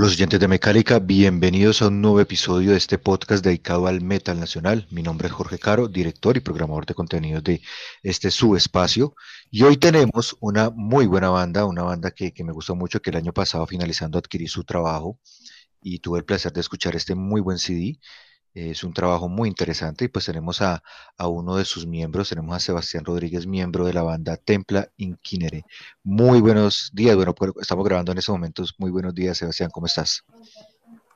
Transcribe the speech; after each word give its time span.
Todos 0.00 0.12
los 0.12 0.16
oyentes 0.16 0.40
de 0.40 0.48
Mecánica, 0.48 0.98
bienvenidos 0.98 1.82
a 1.82 1.88
un 1.88 2.00
nuevo 2.00 2.20
episodio 2.20 2.70
de 2.70 2.78
este 2.78 2.96
podcast 2.96 3.44
dedicado 3.44 3.86
al 3.86 4.00
metal 4.00 4.40
nacional. 4.40 4.86
Mi 4.90 5.02
nombre 5.02 5.28
es 5.28 5.34
Jorge 5.34 5.58
Caro, 5.58 5.88
director 5.88 6.38
y 6.38 6.40
programador 6.40 6.86
de 6.86 6.94
contenidos 6.94 7.44
de 7.44 7.60
este 8.02 8.30
subespacio. 8.30 9.14
Y 9.50 9.62
hoy 9.62 9.76
tenemos 9.76 10.38
una 10.40 10.70
muy 10.70 11.04
buena 11.06 11.28
banda, 11.28 11.66
una 11.66 11.82
banda 11.82 12.12
que, 12.12 12.32
que 12.32 12.44
me 12.44 12.52
gustó 12.52 12.74
mucho, 12.74 13.02
que 13.02 13.10
el 13.10 13.16
año 13.16 13.34
pasado 13.34 13.66
finalizando 13.66 14.18
adquirí 14.18 14.46
su 14.48 14.64
trabajo 14.64 15.18
y 15.82 15.98
tuve 15.98 16.20
el 16.20 16.24
placer 16.24 16.54
de 16.54 16.60
escuchar 16.60 16.96
este 16.96 17.14
muy 17.14 17.42
buen 17.42 17.58
CD. 17.58 17.98
Es 18.52 18.82
un 18.82 18.92
trabajo 18.92 19.28
muy 19.28 19.48
interesante 19.48 20.06
y 20.06 20.08
pues 20.08 20.26
tenemos 20.26 20.60
a, 20.60 20.82
uno 21.18 21.56
de 21.56 21.64
sus 21.64 21.86
miembros, 21.86 22.28
tenemos 22.28 22.56
a 22.56 22.58
Sebastián 22.58 23.04
Rodríguez, 23.04 23.46
miembro 23.46 23.84
de 23.84 23.92
la 23.92 24.02
banda 24.02 24.36
Templa 24.36 24.88
Inquinere. 24.96 25.64
Muy 26.02 26.40
buenos 26.40 26.90
días, 26.92 27.14
bueno, 27.14 27.34
estamos 27.60 27.84
grabando 27.84 28.10
en 28.10 28.18
estos 28.18 28.32
momentos. 28.32 28.74
Muy 28.78 28.90
buenos 28.90 29.14
días, 29.14 29.38
Sebastián, 29.38 29.70
¿cómo 29.72 29.86
estás? 29.86 30.24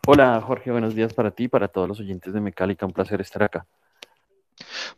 Hola 0.07 0.41
Jorge, 0.41 0.71
buenos 0.71 0.95
días 0.95 1.13
para 1.13 1.33
ti 1.33 1.49
para 1.49 1.69
todos 1.69 1.89
los 1.89 1.99
oyentes 1.99 2.33
de 2.33 2.41
Mecálica, 2.41 2.87
un 2.87 2.93
placer 2.93 3.21
estar 3.21 3.43
acá. 3.43 3.67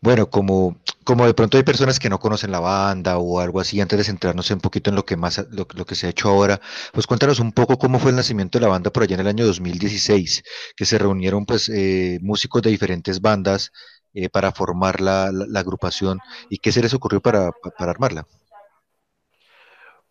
Bueno, 0.00 0.30
como, 0.30 0.76
como 1.04 1.26
de 1.26 1.34
pronto 1.34 1.56
hay 1.56 1.62
personas 1.64 1.98
que 1.98 2.08
no 2.10 2.18
conocen 2.18 2.50
la 2.50 2.60
banda 2.60 3.18
o 3.18 3.40
algo 3.40 3.60
así, 3.60 3.80
antes 3.80 3.98
de 3.98 4.04
centrarnos 4.04 4.50
un 4.50 4.60
poquito 4.60 4.90
en 4.90 4.96
lo 4.96 5.04
que 5.04 5.16
más 5.16 5.44
lo, 5.50 5.66
que 5.66 5.94
se 5.94 6.06
ha 6.06 6.10
hecho 6.10 6.28
ahora, 6.28 6.60
pues 6.92 7.06
cuéntanos 7.06 7.40
un 7.40 7.52
poco 7.52 7.78
cómo 7.78 7.98
fue 7.98 8.10
el 8.10 8.16
nacimiento 8.16 8.58
de 8.58 8.64
la 8.64 8.70
banda 8.70 8.90
por 8.90 9.02
allá 9.02 9.14
en 9.14 9.20
el 9.20 9.26
año 9.28 9.46
2016, 9.46 10.42
que 10.76 10.84
se 10.84 10.98
reunieron 10.98 11.46
pues 11.46 11.68
eh, 11.68 12.18
músicos 12.22 12.62
de 12.62 12.70
diferentes 12.70 13.20
bandas 13.20 13.72
eh, 14.14 14.28
para 14.28 14.52
formar 14.52 15.00
la, 15.00 15.30
agrupación 15.56 16.20
y 16.50 16.58
qué 16.58 16.72
se 16.72 16.82
les 16.82 16.94
ocurrió 16.94 17.20
para, 17.20 17.50
pa- 17.52 17.70
para 17.70 17.90
armarla. 17.90 18.26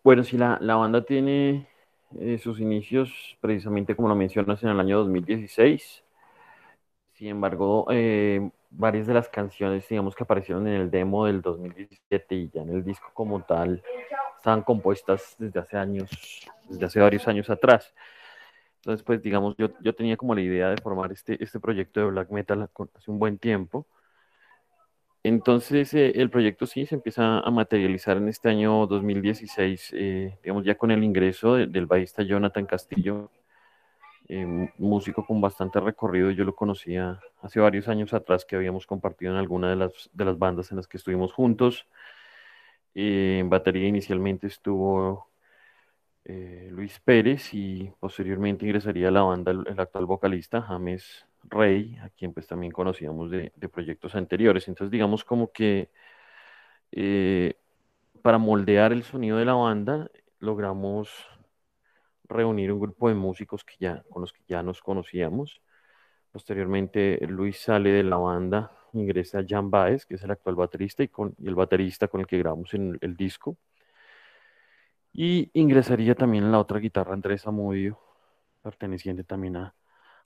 Bueno, 0.02 0.22
sí, 0.24 0.36
la, 0.36 0.58
la 0.60 0.76
banda 0.76 1.04
tiene 1.04 1.68
eh, 2.20 2.38
sus 2.38 2.60
inicios 2.60 3.36
precisamente 3.40 3.96
como 3.96 4.08
lo 4.08 4.14
mencionas 4.16 4.62
en 4.62 4.70
el 4.70 4.80
año 4.80 4.98
2016. 4.98 6.04
Sin 7.14 7.28
embargo, 7.28 7.86
eh, 7.90 8.50
varias 8.70 9.06
de 9.06 9.14
las 9.14 9.28
canciones, 9.28 9.88
digamos, 9.88 10.14
que 10.14 10.24
aparecieron 10.24 10.66
en 10.66 10.74
el 10.80 10.90
demo 10.90 11.26
del 11.26 11.40
2017 11.42 12.34
y 12.34 12.48
ya 12.50 12.62
en 12.62 12.70
el 12.70 12.84
disco 12.84 13.10
como 13.14 13.42
tal, 13.42 13.82
estaban 14.38 14.62
compuestas 14.62 15.34
desde 15.38 15.60
hace 15.60 15.76
años, 15.76 16.10
desde 16.68 16.84
hace 16.86 17.00
varios 17.00 17.26
años 17.28 17.48
atrás. 17.50 17.94
Entonces, 18.76 19.02
pues, 19.04 19.20
digamos, 19.22 19.56
yo, 19.58 19.68
yo 19.80 19.94
tenía 19.94 20.16
como 20.16 20.34
la 20.34 20.42
idea 20.42 20.68
de 20.70 20.76
formar 20.80 21.10
este, 21.12 21.42
este 21.42 21.58
proyecto 21.58 22.00
de 22.00 22.06
black 22.06 22.30
metal 22.30 22.68
hace 22.94 23.10
un 23.10 23.18
buen 23.18 23.38
tiempo. 23.38 23.86
Entonces, 25.22 25.92
eh, 25.94 26.12
el 26.14 26.30
proyecto 26.30 26.66
sí 26.66 26.86
se 26.86 26.94
empieza 26.94 27.40
a 27.40 27.50
materializar 27.50 28.16
en 28.16 28.28
este 28.28 28.48
año 28.48 28.86
2016, 28.86 29.92
eh, 29.96 30.38
digamos, 30.42 30.64
ya 30.64 30.76
con 30.76 30.92
el 30.92 31.02
ingreso 31.02 31.54
de- 31.56 31.66
del 31.66 31.86
bajista 31.86 32.22
Jonathan 32.22 32.64
Castillo, 32.66 33.30
eh, 34.28 34.72
músico 34.78 35.24
con 35.24 35.40
bastante 35.40 35.78
recorrido. 35.80 36.30
Yo 36.30 36.44
lo 36.44 36.54
conocía 36.56 37.20
hace 37.42 37.60
varios 37.60 37.88
años 37.88 38.12
atrás, 38.12 38.44
que 38.44 38.56
habíamos 38.56 38.86
compartido 38.86 39.32
en 39.32 39.38
alguna 39.38 39.70
de 39.70 39.76
las, 39.76 40.10
de 40.12 40.24
las 40.24 40.38
bandas 40.38 40.70
en 40.72 40.78
las 40.78 40.88
que 40.88 40.96
estuvimos 40.96 41.32
juntos. 41.32 41.86
Eh, 42.94 43.38
en 43.40 43.50
batería 43.50 43.86
inicialmente 43.88 44.46
estuvo 44.46 45.28
eh, 46.24 46.68
Luis 46.72 46.98
Pérez 47.00 47.54
y 47.54 47.92
posteriormente 48.00 48.64
ingresaría 48.66 49.08
a 49.08 49.10
la 49.10 49.22
banda 49.22 49.52
el, 49.52 49.78
actual 49.78 50.06
vocalista 50.06 50.62
James 50.62 51.26
Rey, 51.44 51.96
a 52.02 52.08
quien 52.10 52.32
pues 52.32 52.46
también 52.46 52.72
conocíamos 52.72 53.30
de, 53.30 53.52
de 53.54 53.68
proyectos 53.68 54.14
anteriores. 54.16 54.66
Entonces 54.68 54.90
digamos 54.90 55.24
como 55.24 55.52
que 55.52 55.90
para 58.22 58.38
moldear 58.38 58.92
el 58.92 59.04
sonido 59.04 59.38
de 59.38 59.44
la 59.44 59.54
banda 59.54 60.10
logramos 60.40 61.10
reunir 62.28 62.72
un 62.72 62.80
grupo 62.80 63.08
de 63.08 63.14
músicos 63.14 63.64
que 63.64 63.74
ya, 63.78 64.02
con 64.10 64.22
los 64.22 64.32
que 64.32 64.42
ya 64.48 64.62
nos 64.62 64.80
conocíamos. 64.80 65.60
Posteriormente 66.32 67.18
Luis 67.28 67.58
sale 67.60 67.90
de 67.90 68.02
la 68.02 68.16
banda, 68.16 68.72
ingresa 68.92 69.44
Jan 69.46 69.70
Baez, 69.70 70.06
que 70.06 70.14
es 70.16 70.22
el 70.22 70.30
actual 70.30 70.56
baterista 70.56 71.02
y, 71.02 71.08
con, 71.08 71.34
el 71.44 71.54
baterista 71.54 72.08
con 72.08 72.20
el 72.20 72.26
que 72.26 72.38
grabamos 72.38 72.74
en 72.74 72.90
el, 72.94 72.98
el 73.00 73.16
disco. 73.16 73.56
Y 75.12 75.50
ingresaría 75.54 76.14
también 76.14 76.52
la 76.52 76.58
otra 76.58 76.78
guitarra 76.78 77.14
Andrés 77.14 77.46
Amudio, 77.46 77.98
perteneciente 78.62 79.24
también 79.24 79.56
a, 79.56 79.74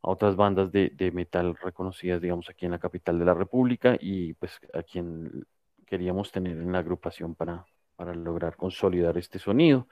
a 0.03 0.11
otras 0.11 0.37
bandas 0.37 0.73
de, 0.73 0.91
de 0.95 1.11
metal 1.13 1.57
reconocidas, 1.57 2.21
digamos, 2.21 2.49
aquí 2.49 2.67
en 2.67 2.73
la 2.73 2.79
capital 2.79 3.19
de 3.19 3.25
la 3.25 3.35
República 3.35 3.97
y 4.01 4.35
pues 4.35 4.59
a 4.75 4.83
quien 4.83 5.47
queríamos 5.87 6.33
tener 6.33 6.57
en 6.57 6.73
la 6.73 6.79
agrupación 6.79 7.35
para, 7.35 7.67
para 7.97 8.15
lograr 8.15 8.57
consolidar 8.57 9.19
este 9.19 9.39
sonido. 9.39 9.89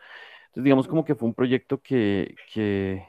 Digamos 0.63 0.89
como 0.89 1.05
que 1.05 1.15
fue 1.15 1.29
un 1.29 1.35
proyecto 1.35 1.81
que, 1.81 2.35
que, 2.53 3.07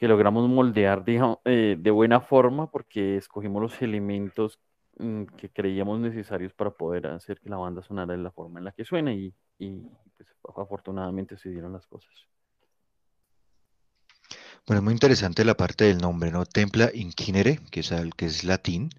logramos 0.00 0.48
moldear, 0.48 1.04
eh, 1.44 1.76
de 1.78 1.90
buena 1.90 2.20
forma 2.20 2.70
porque 2.70 3.16
escogimos 3.16 3.62
los 3.62 3.82
elementos 3.82 4.58
mm, 4.98 5.24
que 5.36 5.48
creíamos 5.50 6.00
necesarios 6.00 6.52
para 6.52 6.72
poder 6.72 7.06
hacer 7.06 7.40
que 7.40 7.48
la 7.48 7.56
banda 7.56 7.82
sonara 7.82 8.12
de 8.12 8.18
la 8.22 8.30
forma 8.32 8.58
en 8.58 8.66
la 8.66 8.72
que 8.72 8.84
suena 8.84 9.12
y, 9.14 9.32
pues, 10.16 10.28
afortunadamente 10.56 11.36
se 11.38 11.50
dieron 11.50 11.72
las 11.72 11.86
cosas. 11.86 12.12
Bueno, 14.66 14.80
es 14.80 14.84
muy 14.84 14.92
interesante 14.92 15.44
la 15.44 15.56
parte 15.56 15.84
del 15.84 15.98
nombre, 15.98 16.30
¿no? 16.30 16.44
Templa 16.46 16.90
Inquinere, 16.94 17.60
que 17.70 17.80
es, 17.80 17.92
al- 17.92 18.14
que 18.14 18.26
es 18.26 18.44
latín, 18.44 18.90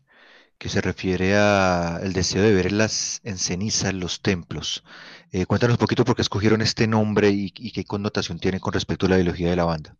que 0.63 0.69
se 0.69 0.79
refiere 0.79 1.35
a 1.35 1.99
el 2.01 2.13
deseo 2.13 2.41
de 2.41 2.53
ver 2.53 2.71
las, 2.71 3.19
en 3.25 3.37
ceniza 3.37 3.91
los 3.91 4.21
templos. 4.21 4.85
Eh, 5.33 5.45
cuéntanos 5.45 5.75
un 5.75 5.79
poquito 5.79 6.05
por 6.05 6.15
qué 6.15 6.21
escogieron 6.21 6.61
este 6.61 6.87
nombre 6.87 7.31
y, 7.31 7.51
qué 7.51 7.83
connotación 7.83 8.39
tiene 8.39 8.61
con 8.61 8.71
respecto 8.71 9.05
a 9.05 9.09
la 9.09 9.15
ideología 9.17 9.49
de 9.49 9.57
la 9.57 9.65
banda. 9.65 9.97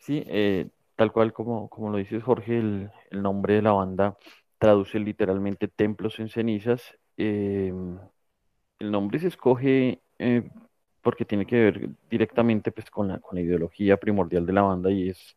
Sí, 0.00 0.24
eh, 0.26 0.70
tal 0.96 1.12
cual 1.12 1.34
como, 1.34 1.68
como 1.68 1.90
lo 1.90 1.98
dices, 1.98 2.22
Jorge, 2.22 2.56
el, 2.56 2.90
el 3.10 3.22
nombre 3.22 3.56
de 3.56 3.62
la 3.62 3.72
banda 3.72 4.16
traduce 4.56 4.98
literalmente 4.98 5.68
templos 5.68 6.18
en 6.18 6.30
cenizas. 6.30 6.80
Eh, 7.18 7.70
el 8.78 8.90
nombre 8.90 9.18
se 9.18 9.28
escoge 9.28 10.00
eh, 10.18 10.48
porque 11.02 11.26
tiene 11.26 11.44
que 11.44 11.56
ver 11.56 11.90
directamente 12.08 12.72
pues, 12.72 12.90
con 12.90 13.08
la, 13.08 13.18
con 13.18 13.34
la 13.34 13.42
ideología 13.42 13.98
primordial 13.98 14.46
de 14.46 14.52
la 14.54 14.62
banda 14.62 14.90
y 14.90 15.10
es 15.10 15.36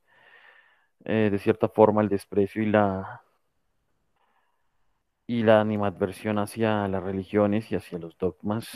eh, 1.10 1.30
de 1.32 1.40
cierta 1.40 1.70
forma 1.70 2.02
el 2.02 2.10
desprecio 2.10 2.62
y 2.62 2.66
la, 2.66 3.24
y 5.26 5.44
la 5.44 5.62
animadversión 5.62 6.38
hacia 6.38 6.86
las 6.90 7.02
religiones 7.02 7.72
y 7.72 7.76
hacia 7.76 7.98
los 7.98 8.18
dogmas 8.18 8.68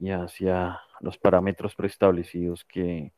y 0.00 0.10
hacia 0.10 0.80
los 1.00 1.16
parámetros 1.18 1.76
preestablecidos 1.76 2.64
que 2.64 3.12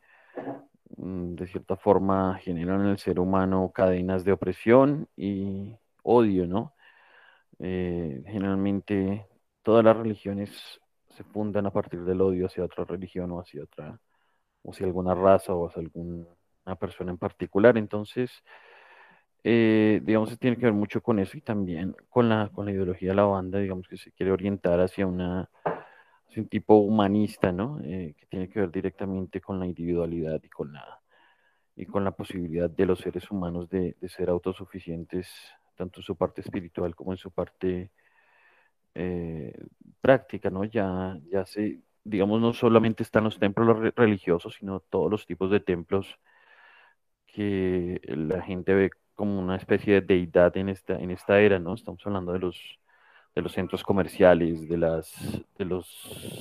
mm, 0.98 1.34
de 1.36 1.46
cierta 1.46 1.76
forma 1.76 2.38
generan 2.42 2.82
en 2.82 2.88
el 2.88 2.98
ser 2.98 3.20
humano 3.20 3.72
cadenas 3.74 4.24
de 4.24 4.32
opresión 4.32 5.08
y 5.16 5.74
odio, 6.02 6.46
¿no? 6.46 6.74
Eh, 7.60 8.22
generalmente 8.26 9.26
todas 9.62 9.84
las 9.84 9.96
religiones 9.96 10.80
se 11.16 11.24
fundan 11.24 11.66
a 11.66 11.72
partir 11.72 12.04
del 12.04 12.20
odio 12.20 12.46
hacia 12.46 12.64
otra 12.64 12.84
religión 12.84 13.30
o 13.32 13.40
hacia 13.40 13.64
otra, 13.64 13.98
o 14.62 14.72
hacia 14.72 14.86
alguna 14.86 15.14
raza 15.14 15.54
o 15.54 15.68
hacia 15.68 15.80
alguna 16.68 16.76
persona 16.76 17.10
en 17.12 17.18
particular. 17.18 17.76
Entonces, 17.78 18.30
eh, 19.44 20.00
digamos, 20.04 20.38
tiene 20.38 20.56
que 20.56 20.66
ver 20.66 20.74
mucho 20.74 21.00
con 21.02 21.18
eso 21.18 21.36
y 21.36 21.40
también 21.40 21.94
con 22.08 22.28
la, 22.28 22.50
con 22.52 22.66
la 22.66 22.72
ideología 22.72 23.10
de 23.10 23.16
la 23.16 23.24
banda, 23.24 23.58
digamos 23.58 23.88
que 23.88 23.96
se 23.96 24.12
quiere 24.12 24.32
orientar 24.32 24.80
hacia 24.80 25.06
una, 25.06 25.48
un 26.36 26.48
tipo 26.48 26.76
humanista, 26.76 27.52
¿no? 27.52 27.80
Eh, 27.82 28.14
que 28.18 28.26
tiene 28.26 28.48
que 28.48 28.60
ver 28.60 28.70
directamente 28.70 29.40
con 29.40 29.58
la 29.58 29.66
individualidad 29.66 30.40
y 30.42 30.48
con 30.48 30.72
la, 30.72 31.00
y 31.76 31.86
con 31.86 32.04
la 32.04 32.12
posibilidad 32.12 32.70
de 32.70 32.86
los 32.86 33.00
seres 33.00 33.30
humanos 33.30 33.68
de, 33.70 33.96
de 34.00 34.08
ser 34.08 34.28
autosuficientes, 34.28 35.28
tanto 35.76 36.00
en 36.00 36.04
su 36.04 36.16
parte 36.16 36.40
espiritual 36.42 36.94
como 36.94 37.12
en 37.12 37.18
su 37.18 37.30
parte 37.30 37.90
eh, 38.94 39.52
práctica, 40.00 40.50
¿no? 40.50 40.64
Ya, 40.64 41.16
ya 41.30 41.46
se, 41.46 41.80
digamos, 42.04 42.40
no 42.40 42.52
solamente 42.52 43.02
están 43.02 43.24
los 43.24 43.38
templos 43.38 43.94
religiosos, 43.94 44.54
sino 44.54 44.80
todos 44.80 45.10
los 45.10 45.26
tipos 45.26 45.50
de 45.50 45.60
templos 45.60 46.18
que 47.34 48.00
la 48.04 48.42
gente 48.42 48.74
ve 48.74 48.90
como 49.14 49.38
una 49.38 49.56
especie 49.56 49.94
de 49.94 50.00
deidad 50.00 50.56
en 50.56 50.68
esta, 50.68 50.94
en 50.94 51.10
esta 51.10 51.40
era, 51.40 51.58
¿no? 51.58 51.74
Estamos 51.74 52.00
hablando 52.06 52.32
de 52.32 52.38
los, 52.38 52.56
de 53.34 53.42
los 53.42 53.52
centros 53.52 53.82
comerciales, 53.82 54.68
de, 54.68 54.76
las, 54.76 55.12
de 55.58 55.64
los 55.64 55.86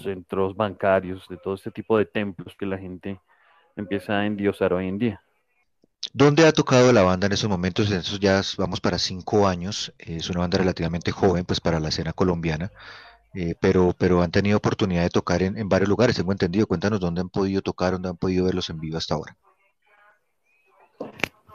centros 0.03 0.55
bancarios, 0.55 1.27
de 1.27 1.37
todo 1.37 1.55
este 1.55 1.71
tipo 1.71 1.97
de 1.97 2.05
templos 2.05 2.55
que 2.57 2.65
la 2.65 2.77
gente 2.77 3.19
empieza 3.75 4.19
a 4.19 4.25
endiosar 4.25 4.73
hoy 4.73 4.87
en 4.87 4.99
día. 4.99 5.21
¿Dónde 6.13 6.47
ha 6.47 6.51
tocado 6.51 6.93
la 6.93 7.01
banda 7.01 7.27
en 7.27 7.33
esos 7.33 7.49
momentos? 7.49 7.91
En 7.91 7.97
esos 7.97 8.19
ya 8.19 8.41
vamos 8.57 8.79
para 8.79 8.99
cinco 8.99 9.47
años. 9.47 9.93
Es 9.97 10.29
una 10.29 10.41
banda 10.41 10.59
relativamente 10.59 11.11
joven, 11.11 11.45
pues 11.45 11.59
para 11.59 11.79
la 11.79 11.89
escena 11.89 12.13
colombiana, 12.13 12.71
eh, 13.33 13.55
pero, 13.59 13.93
pero 13.97 14.21
han 14.21 14.31
tenido 14.31 14.57
oportunidad 14.57 15.03
de 15.03 15.09
tocar 15.09 15.41
en, 15.41 15.57
en, 15.57 15.67
varios 15.67 15.89
lugares, 15.89 16.15
tengo 16.15 16.31
entendido. 16.31 16.67
Cuéntanos 16.67 16.99
dónde 16.99 17.21
han 17.21 17.29
podido 17.29 17.61
tocar, 17.61 17.93
dónde 17.93 18.09
han 18.09 18.17
podido 18.17 18.45
verlos 18.45 18.69
en 18.69 18.79
vivo 18.79 18.97
hasta 18.97 19.15
ahora. 19.15 19.35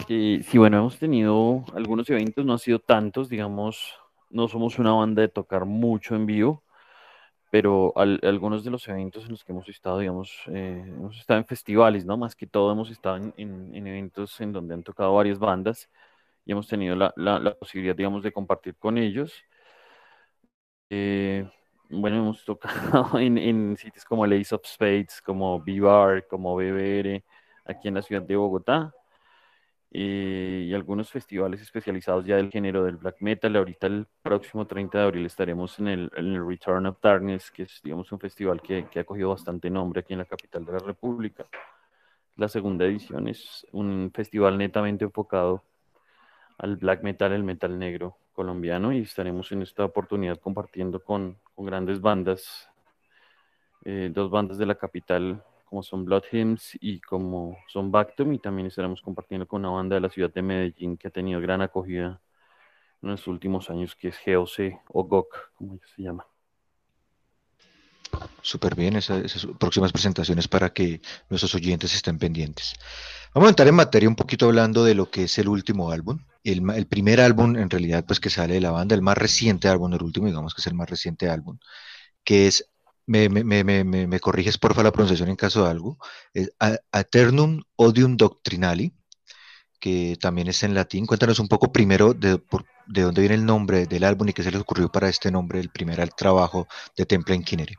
Sí, 0.09 0.59
bueno, 0.59 0.79
hemos 0.79 0.99
tenido 0.99 1.65
algunos 1.75 2.09
eventos, 2.11 2.45
no 2.45 2.53
han 2.53 2.59
sido 2.59 2.79
tantos, 2.81 3.29
digamos, 3.29 3.95
no 4.31 4.49
somos 4.49 4.79
una 4.79 4.93
banda 4.93 5.23
de 5.23 5.29
tocar 5.29 5.65
mucho 5.65 6.15
en 6.17 6.27
vivo, 6.27 6.65
pero 7.51 7.93
algunos 7.97 8.65
de 8.65 8.71
los 8.71 8.89
eventos 8.89 9.25
en 9.25 9.33
los 9.33 9.45
que 9.45 9.53
hemos 9.53 9.69
estado, 9.69 9.99
digamos, 10.01 10.33
eh, 10.49 10.83
hemos 10.87 11.19
estado 11.19 11.41
en 11.41 11.47
festivales, 11.47 12.05
¿no? 12.07 12.17
Más 12.17 12.35
que 12.37 12.47
todo 12.47 12.73
hemos 12.73 12.91
estado 12.91 13.17
en, 13.19 13.35
en, 13.37 13.87
eventos 13.87 14.41
en 14.41 14.53
donde 14.53 14.75
han 14.75 14.83
tocado 14.83 15.15
varias 15.15 15.39
bandas 15.39 15.91
y 16.45 16.53
hemos 16.53 16.69
tenido 16.69 16.97
la, 16.97 17.13
la, 17.17 17.55
posibilidad, 17.57 17.97
digamos, 17.97 18.23
de 18.23 18.33
compartir 18.33 18.77
con 18.77 18.99
ellos. 18.99 19.35
Eh, 20.91 21.49
bueno, 21.91 22.19
hemos 22.19 22.45
tocado 22.45 23.19
en, 23.19 23.39
en, 23.39 23.77
sitios 23.77 24.05
como 24.05 24.25
el 24.25 24.41
Ace 24.41 24.55
of 24.55 24.67
Spades, 24.67 25.23
como 25.23 25.61
B-Bar, 25.63 26.27
como 26.29 26.55
BBR, 26.57 27.25
aquí 27.65 27.89
en 27.89 27.95
la 27.95 28.03
ciudad 28.03 28.23
de 28.23 28.37
Bogotá. 28.37 28.93
Eh, 29.95 30.65
y 30.69 30.75
algunos 30.75 31.11
festivales 31.11 31.61
especializados 31.61 32.25
ya 32.25 32.37
del 32.37 32.51
género 32.51 32.83
del 32.83 32.97
black 32.97 33.17
metal. 33.21 33.55
Ahorita 33.57 33.87
el 33.89 34.07
próximo 34.23 34.67
30 34.67 34.99
de 34.99 35.05
abril 35.05 35.27
estaremos 35.27 35.79
en 35.81 35.89
el, 35.89 36.11
en 36.17 36.33
el 36.33 36.47
Return 36.47 36.87
of 36.87 36.99
Darkness, 37.03 37.51
que 37.51 37.65
es 37.65 37.81
digamos 37.85 38.11
un 38.11 38.19
festival 38.19 38.63
que, 38.63 38.87
que, 38.91 39.01
ha 39.01 39.05
cogido 39.05 39.29
bastante 39.29 39.69
nombre 39.69 40.01
aquí 40.01 40.15
en 40.15 40.21
la 40.21 40.25
capital 40.25 40.65
de 40.65 40.73
la 40.73 40.79
República. 40.79 41.45
La 42.37 42.49
segunda 42.49 42.87
edición 42.87 43.29
es 43.29 43.67
un 43.73 44.11
festival 44.15 44.57
netamente 44.57 45.05
enfocado 45.05 45.63
al 46.57 46.77
black 46.77 47.03
metal, 47.03 47.33
el 47.33 47.45
metal 47.45 47.79
negro 47.79 48.17
colombiano, 48.33 48.93
y 48.93 49.01
estaremos 49.01 49.53
en 49.53 49.61
esta 49.61 49.85
oportunidad 49.85 50.39
compartiendo 50.39 51.01
con, 51.01 51.37
con 51.55 51.67
grandes 51.67 52.01
bandas, 52.01 52.71
eh, 53.85 54.11
dos 54.11 54.31
bandas 54.31 54.57
de 54.57 54.65
la 54.65 54.77
capital 54.77 55.45
como 55.73 55.83
son 55.83 56.05
Blood 56.05 56.25
Hymns 56.31 56.77
y 56.83 57.01
como 57.01 57.57
son 57.67 57.91
Bactum, 57.91 58.35
y 58.35 58.39
también 58.39 58.67
estaremos 58.67 59.01
compartiendo 59.01 59.49
con 59.49 59.63
una 59.63 59.71
banda 59.71 59.95
de 59.95 60.03
la 60.03 60.11
ciudad 60.11 60.31
de 60.31 60.43
Medellín 60.43 60.99
que 60.99 61.09
ha 61.09 61.11
tenido 61.11 61.41
gran 61.41 61.63
acogida 61.63 62.21
en 63.01 63.09
los 63.09 63.27
últimos 63.27 63.71
años, 63.71 63.97
que 63.97 64.09
es 64.09 64.17
GOC 64.23 64.83
o 64.89 65.05
GOC, 65.05 65.53
como 65.55 65.81
se 65.97 66.03
llama. 66.03 66.27
Súper 68.43 68.75
bien, 68.75 68.97
esas, 68.97 69.47
próximas 69.59 69.93
presentaciones 69.93 70.47
para 70.47 70.75
que 70.75 71.01
nuestros 71.31 71.55
oyentes 71.55 71.95
estén 71.95 72.19
pendientes. 72.19 72.75
Vamos 73.33 73.47
a 73.47 73.51
entrar 73.53 73.67
en 73.67 73.75
materia 73.75 74.11
un 74.11 74.17
poquito 74.17 74.45
hablando 74.45 74.85
de 74.85 74.95
lo 74.95 75.11
que 75.11 75.25
es 75.25 75.39
el 75.39 75.49
último 75.49 75.91
álbum. 75.91 76.19
El, 76.45 76.69
el, 76.69 76.87
primer 76.87 77.19
álbum, 77.19 77.57
en 77.57 77.71
realidad, 77.71 78.05
pues 78.05 78.21
que 78.21 78.29
sale 78.29 78.53
de 78.53 78.61
la 78.61 78.73
banda, 78.73 78.95
el 78.95 79.01
más 79.01 79.17
reciente 79.17 79.69
álbum, 79.69 79.95
el 79.95 80.03
último, 80.03 80.27
digamos 80.27 80.53
que 80.55 80.61
es 80.61 80.67
el 80.67 80.75
más 80.75 80.91
reciente 80.91 81.31
álbum, 81.31 81.59
que 82.25 82.47
es 82.47 82.72
me, 83.29 83.45
me, 83.45 83.85
me, 83.85 84.07
me, 84.07 84.21
corriges 84.21 84.59
porfa 84.59 84.83
la 84.83 84.91
pronunciación 84.91 85.29
en 85.29 85.37
caso 85.37 85.65
de 85.65 85.71
algo, 85.71 85.99
es 86.33 86.53
Odium 87.77 88.17
Doctrinali, 88.17 88.95
que 89.79 90.17
también 90.21 90.49
es 90.49 90.63
en 90.63 90.75
latín. 90.75 91.07
Cuéntanos 91.07 91.39
un 91.39 91.49
poco 91.49 91.73
primero 91.73 92.15
de, 92.15 92.41
de 92.87 93.03
dónde 93.03 93.21
viene 93.21 93.35
el 93.35 93.45
nombre 93.45 93.87
del 93.87 94.05
álbum 94.05 94.29
y 94.29 94.33
qué 94.33 94.43
se 94.43 94.51
les 94.51 94.61
ocurrió 94.61 94.89
para 94.89 95.09
este 95.09 95.31
nombre, 95.31 95.61
el 95.61 95.71
primer 95.71 96.09
trabajo 96.11 96.67
de 96.97 97.05
Temple 97.05 97.35
Inquinere. 97.35 97.75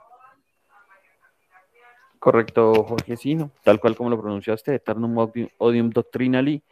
Correcto, 2.19 2.85
Jorge, 2.85 3.17
sí, 3.17 3.37
tal 3.63 3.79
cual 3.79 3.95
como 3.95 4.09
lo 4.09 4.21
pronunciaste, 4.21 4.75
Eternum 4.75 5.17
Odium 5.57 5.89
Doctrinali. 5.89 6.63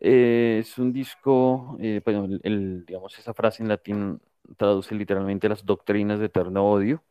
Eh, 0.00 0.58
es 0.60 0.78
un 0.78 0.92
disco, 0.92 1.76
eh, 1.80 2.00
el, 2.42 2.86
digamos, 2.86 3.18
esa 3.18 3.34
frase 3.34 3.62
en 3.62 3.68
latín 3.68 4.20
traduce 4.56 4.94
literalmente 4.94 5.48
las 5.48 5.64
doctrinas 5.66 6.20
de 6.20 6.26
eterno 6.26 6.70
odio. 6.70 7.02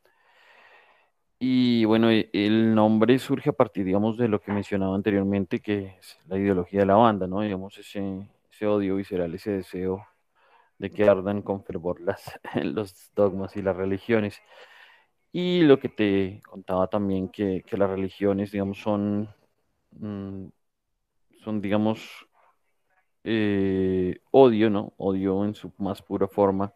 Y 1.40 1.86
bueno, 1.86 2.10
e, 2.12 2.30
el 2.34 2.74
nombre 2.74 3.20
surge 3.20 3.50
a 3.50 3.54
partir, 3.54 3.86
digamos, 3.86 4.18
de 4.18 4.28
lo 4.28 4.42
que 4.42 4.52
mencionaba 4.52 4.96
anteriormente, 4.96 5.60
que 5.60 5.98
es 6.00 6.20
la 6.28 6.38
ideología 6.38 6.80
de 6.82 6.86
la 6.88 6.96
banda, 6.96 7.28
¿no? 7.28 7.42
Digamos, 7.42 7.78
ese, 7.78 8.28
ese 8.52 8.68
odio 8.68 8.96
visceral, 8.96 9.34
ese 9.36 9.52
deseo 9.52 10.06
de 10.80 10.92
que 10.92 11.08
ardan 11.10 11.42
con 11.42 11.64
fervor 11.64 12.02
las, 12.02 12.40
los 12.64 13.12
dogmas 13.16 13.56
y 13.56 13.62
las 13.62 13.76
religiones. 13.76 14.42
Y 15.32 15.62
lo 15.64 15.80
que 15.80 15.90
te 15.90 16.42
contaba 16.46 16.88
también, 16.88 17.30
que, 17.30 17.64
que 17.66 17.78
las 17.78 17.90
religiones, 17.90 18.52
digamos, 18.52 18.80
son, 18.80 19.30
mm, 19.92 20.48
son 21.44 21.62
digamos, 21.62 22.28
eh, 23.24 24.20
odio, 24.32 24.70
¿no? 24.70 24.94
Odio 24.98 25.46
en 25.46 25.56
su 25.56 25.74
más 25.78 26.02
pura 26.02 26.28
forma 26.28 26.74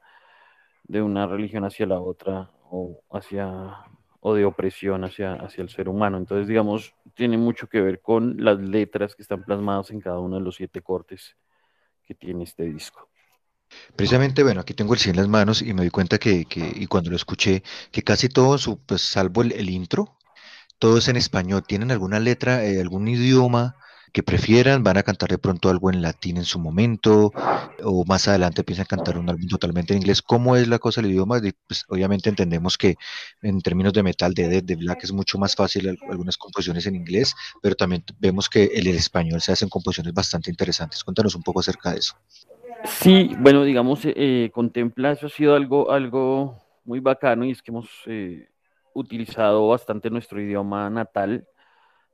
de 0.83 1.01
una 1.01 1.27
religión 1.27 1.63
hacia 1.65 1.85
la 1.87 1.99
otra 2.01 2.51
o 2.69 3.01
hacia 3.11 3.85
o 4.21 4.35
de 4.35 4.45
opresión 4.45 5.03
hacia, 5.03 5.33
hacia 5.33 5.63
el 5.63 5.69
ser 5.69 5.89
humano. 5.89 6.17
Entonces, 6.17 6.47
digamos, 6.47 6.93
tiene 7.15 7.37
mucho 7.37 7.67
que 7.67 7.81
ver 7.81 8.01
con 8.01 8.37
las 8.43 8.59
letras 8.59 9.15
que 9.15 9.23
están 9.23 9.43
plasmadas 9.43 9.91
en 9.91 9.99
cada 9.99 10.19
uno 10.19 10.37
de 10.37 10.43
los 10.43 10.55
siete 10.55 10.81
cortes 10.81 11.35
que 12.03 12.15
tiene 12.15 12.45
este 12.45 12.63
disco. 12.65 13.09
Precisamente, 13.95 14.43
bueno, 14.43 14.61
aquí 14.61 14.73
tengo 14.73 14.93
el 14.93 14.99
100 14.99 15.15
en 15.15 15.21
las 15.21 15.29
manos 15.29 15.61
y 15.61 15.73
me 15.73 15.81
doy 15.81 15.89
cuenta 15.89 16.17
que, 16.17 16.45
que 16.45 16.71
y 16.75 16.87
cuando 16.87 17.09
lo 17.09 17.15
escuché, 17.15 17.63
que 17.91 18.03
casi 18.03 18.29
todo, 18.29 18.57
pues 18.85 19.01
salvo 19.01 19.41
el, 19.41 19.53
el 19.53 19.69
intro, 19.69 20.17
todo 20.79 20.97
es 20.97 21.07
en 21.07 21.17
español. 21.17 21.63
¿Tienen 21.67 21.91
alguna 21.91 22.19
letra, 22.19 22.65
eh, 22.65 22.81
algún 22.81 23.07
idioma 23.07 23.75
que 24.11 24.23
prefieran, 24.23 24.83
van 24.83 24.97
a 24.97 25.03
cantar 25.03 25.29
de 25.29 25.37
pronto 25.37 25.69
algo 25.69 25.89
en 25.89 26.01
latín 26.01 26.37
en 26.37 26.45
su 26.45 26.59
momento, 26.59 27.31
o 27.83 28.05
más 28.05 28.27
adelante 28.27 28.63
piensan 28.63 28.85
cantar 28.85 29.17
un 29.17 29.29
álbum 29.29 29.47
totalmente 29.47 29.93
en 29.93 29.99
inglés. 29.99 30.21
¿Cómo 30.21 30.55
es 30.55 30.67
la 30.67 30.79
cosa 30.79 31.01
del 31.01 31.11
idioma? 31.11 31.39
Pues, 31.67 31.85
obviamente 31.87 32.29
entendemos 32.29 32.77
que 32.77 32.95
en 33.41 33.61
términos 33.61 33.93
de 33.93 34.03
metal, 34.03 34.33
de 34.33 34.61
de 34.61 34.75
Black 34.75 35.03
es 35.03 35.11
mucho 35.11 35.37
más 35.37 35.55
fácil 35.55 35.97
algunas 36.09 36.37
composiciones 36.37 36.85
en 36.87 36.95
inglés, 36.95 37.35
pero 37.61 37.75
también 37.75 38.03
vemos 38.19 38.49
que 38.49 38.71
en 38.73 38.87
el 38.87 38.95
español 38.95 39.41
se 39.41 39.51
hacen 39.51 39.69
composiciones 39.69 40.13
bastante 40.13 40.49
interesantes. 40.49 41.03
Cuéntanos 41.03 41.35
un 41.35 41.43
poco 41.43 41.61
acerca 41.61 41.91
de 41.91 41.99
eso. 41.99 42.15
Sí, 42.83 43.31
bueno, 43.39 43.63
digamos, 43.63 44.03
eh, 44.05 44.13
eh, 44.15 44.49
contempla, 44.51 45.11
eso 45.11 45.27
ha 45.27 45.29
sido 45.29 45.55
algo, 45.55 45.91
algo 45.91 46.57
muy 46.83 46.99
bacano 46.99 47.45
y 47.45 47.51
es 47.51 47.61
que 47.61 47.71
hemos 47.71 47.87
eh, 48.07 48.47
utilizado 48.93 49.67
bastante 49.67 50.09
nuestro 50.09 50.41
idioma 50.41 50.89
natal 50.89 51.47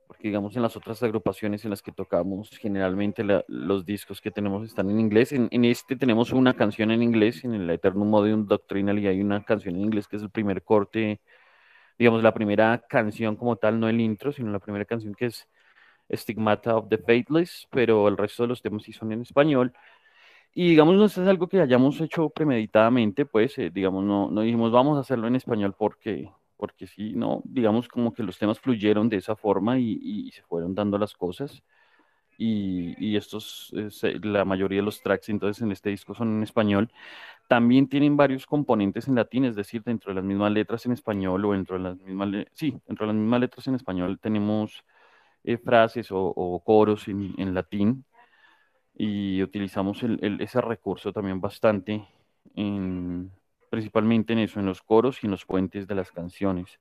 porque 0.08 0.28
digamos 0.28 0.56
en 0.56 0.62
las 0.62 0.76
otras 0.76 1.02
agrupaciones 1.02 1.64
en 1.64 1.70
las 1.70 1.82
que 1.82 1.92
tocamos, 1.92 2.50
generalmente 2.58 3.22
los 3.46 3.84
discos 3.84 4.20
que 4.20 4.30
tenemos 4.30 4.64
están 4.64 4.90
en 4.90 4.98
inglés. 4.98 5.32
En, 5.32 5.64
este 5.64 5.96
tenemos 5.96 6.32
una 6.32 6.54
canción 6.54 6.90
en 6.90 7.02
inglés, 7.02 7.44
en 7.44 7.54
el 7.54 7.70
Eternum 7.70 8.08
Modium 8.08 8.46
Doctrinal, 8.46 8.98
y 8.98 9.06
hay 9.06 9.20
una 9.20 9.44
canción 9.44 9.76
en 9.76 9.82
inglés 9.82 10.08
que 10.08 10.16
es 10.16 10.22
el 10.22 10.30
primer 10.30 10.62
corte, 10.62 11.20
digamos 11.98 12.22
la 12.22 12.34
primera 12.34 12.82
canción 12.88 13.36
como 13.36 13.56
tal, 13.56 13.80
no 13.80 13.88
el 13.88 14.00
intro, 14.00 14.32
sino 14.32 14.50
la 14.50 14.60
primera 14.60 14.84
canción 14.86 15.14
que 15.14 15.26
es 15.26 15.48
Stigmata 16.12 16.76
of 16.76 16.88
the 16.88 16.98
Faithless, 16.98 17.68
pero 17.70 18.08
el 18.08 18.16
resto 18.16 18.44
de 18.44 18.48
los 18.48 18.62
temas 18.62 18.82
sí 18.84 18.92
son 18.92 19.12
en 19.12 19.22
español. 19.22 19.72
Y 20.54 20.70
digamos, 20.70 20.96
no 20.96 21.04
es 21.06 21.18
algo 21.18 21.48
que 21.48 21.60
hayamos 21.60 22.00
hecho 22.00 22.30
premeditadamente, 22.30 23.26
pues, 23.26 23.58
eh, 23.58 23.70
digamos, 23.70 24.04
no, 24.04 24.30
no 24.30 24.40
dijimos 24.42 24.72
vamos 24.72 24.98
a 24.98 25.02
hacerlo 25.02 25.28
en 25.28 25.36
español 25.36 25.74
porque 25.78 26.30
porque 26.58 26.86
sí, 26.88 27.14
no, 27.14 27.42
digamos 27.46 27.88
como 27.88 28.12
que 28.12 28.22
los 28.24 28.38
temas 28.38 28.60
fluyeron 28.60 29.08
de 29.08 29.18
esa 29.18 29.36
forma 29.36 29.78
y, 29.78 30.30
se 30.32 30.42
fueron 30.42 30.74
dando 30.74 30.98
las 30.98 31.14
cosas. 31.14 31.62
Y, 32.38 33.16
estos, 33.16 33.72
la 34.22 34.44
mayoría 34.44 34.78
de 34.80 34.84
los 34.84 35.02
tracks 35.02 35.28
entonces 35.28 35.62
en 35.62 35.72
este 35.72 35.90
disco 35.90 36.14
son 36.14 36.38
en 36.38 36.42
español. 36.42 36.90
También 37.48 37.88
tienen 37.88 38.16
varios 38.16 38.46
componentes 38.46 39.08
en 39.08 39.14
latín, 39.16 39.44
es 39.44 39.56
decir, 39.56 39.82
dentro 39.84 40.10
de 40.10 40.16
las 40.16 40.24
mismas 40.24 40.52
letras 40.52 40.86
en 40.86 40.92
español 40.92 41.44
o 41.44 41.52
dentro 41.52 41.78
de 41.78 41.82
las 41.84 41.98
mismas, 41.98 42.46
sí, 42.54 42.78
dentro 42.86 43.06
de 43.06 43.12
las 43.14 43.20
mismas 43.20 43.40
letras 43.40 43.66
en 43.68 43.74
español 43.76 44.18
tenemos 44.20 44.84
eh, 45.44 45.58
frases 45.58 46.08
o, 46.10 46.62
coros 46.64 47.08
en, 47.08 47.54
latín 47.54 48.04
y 48.94 49.42
utilizamos 49.42 50.02
ese 50.02 50.60
recurso 50.60 51.12
también 51.12 51.40
bastante 51.40 52.06
en, 52.54 53.30
principalmente 53.68 54.32
en 54.32 54.40
eso, 54.40 54.60
en 54.60 54.66
los 54.66 54.82
coros 54.82 55.22
y 55.22 55.26
en 55.26 55.32
los 55.32 55.44
puentes 55.44 55.86
de 55.86 55.94
las 55.94 56.10
canciones. 56.10 56.78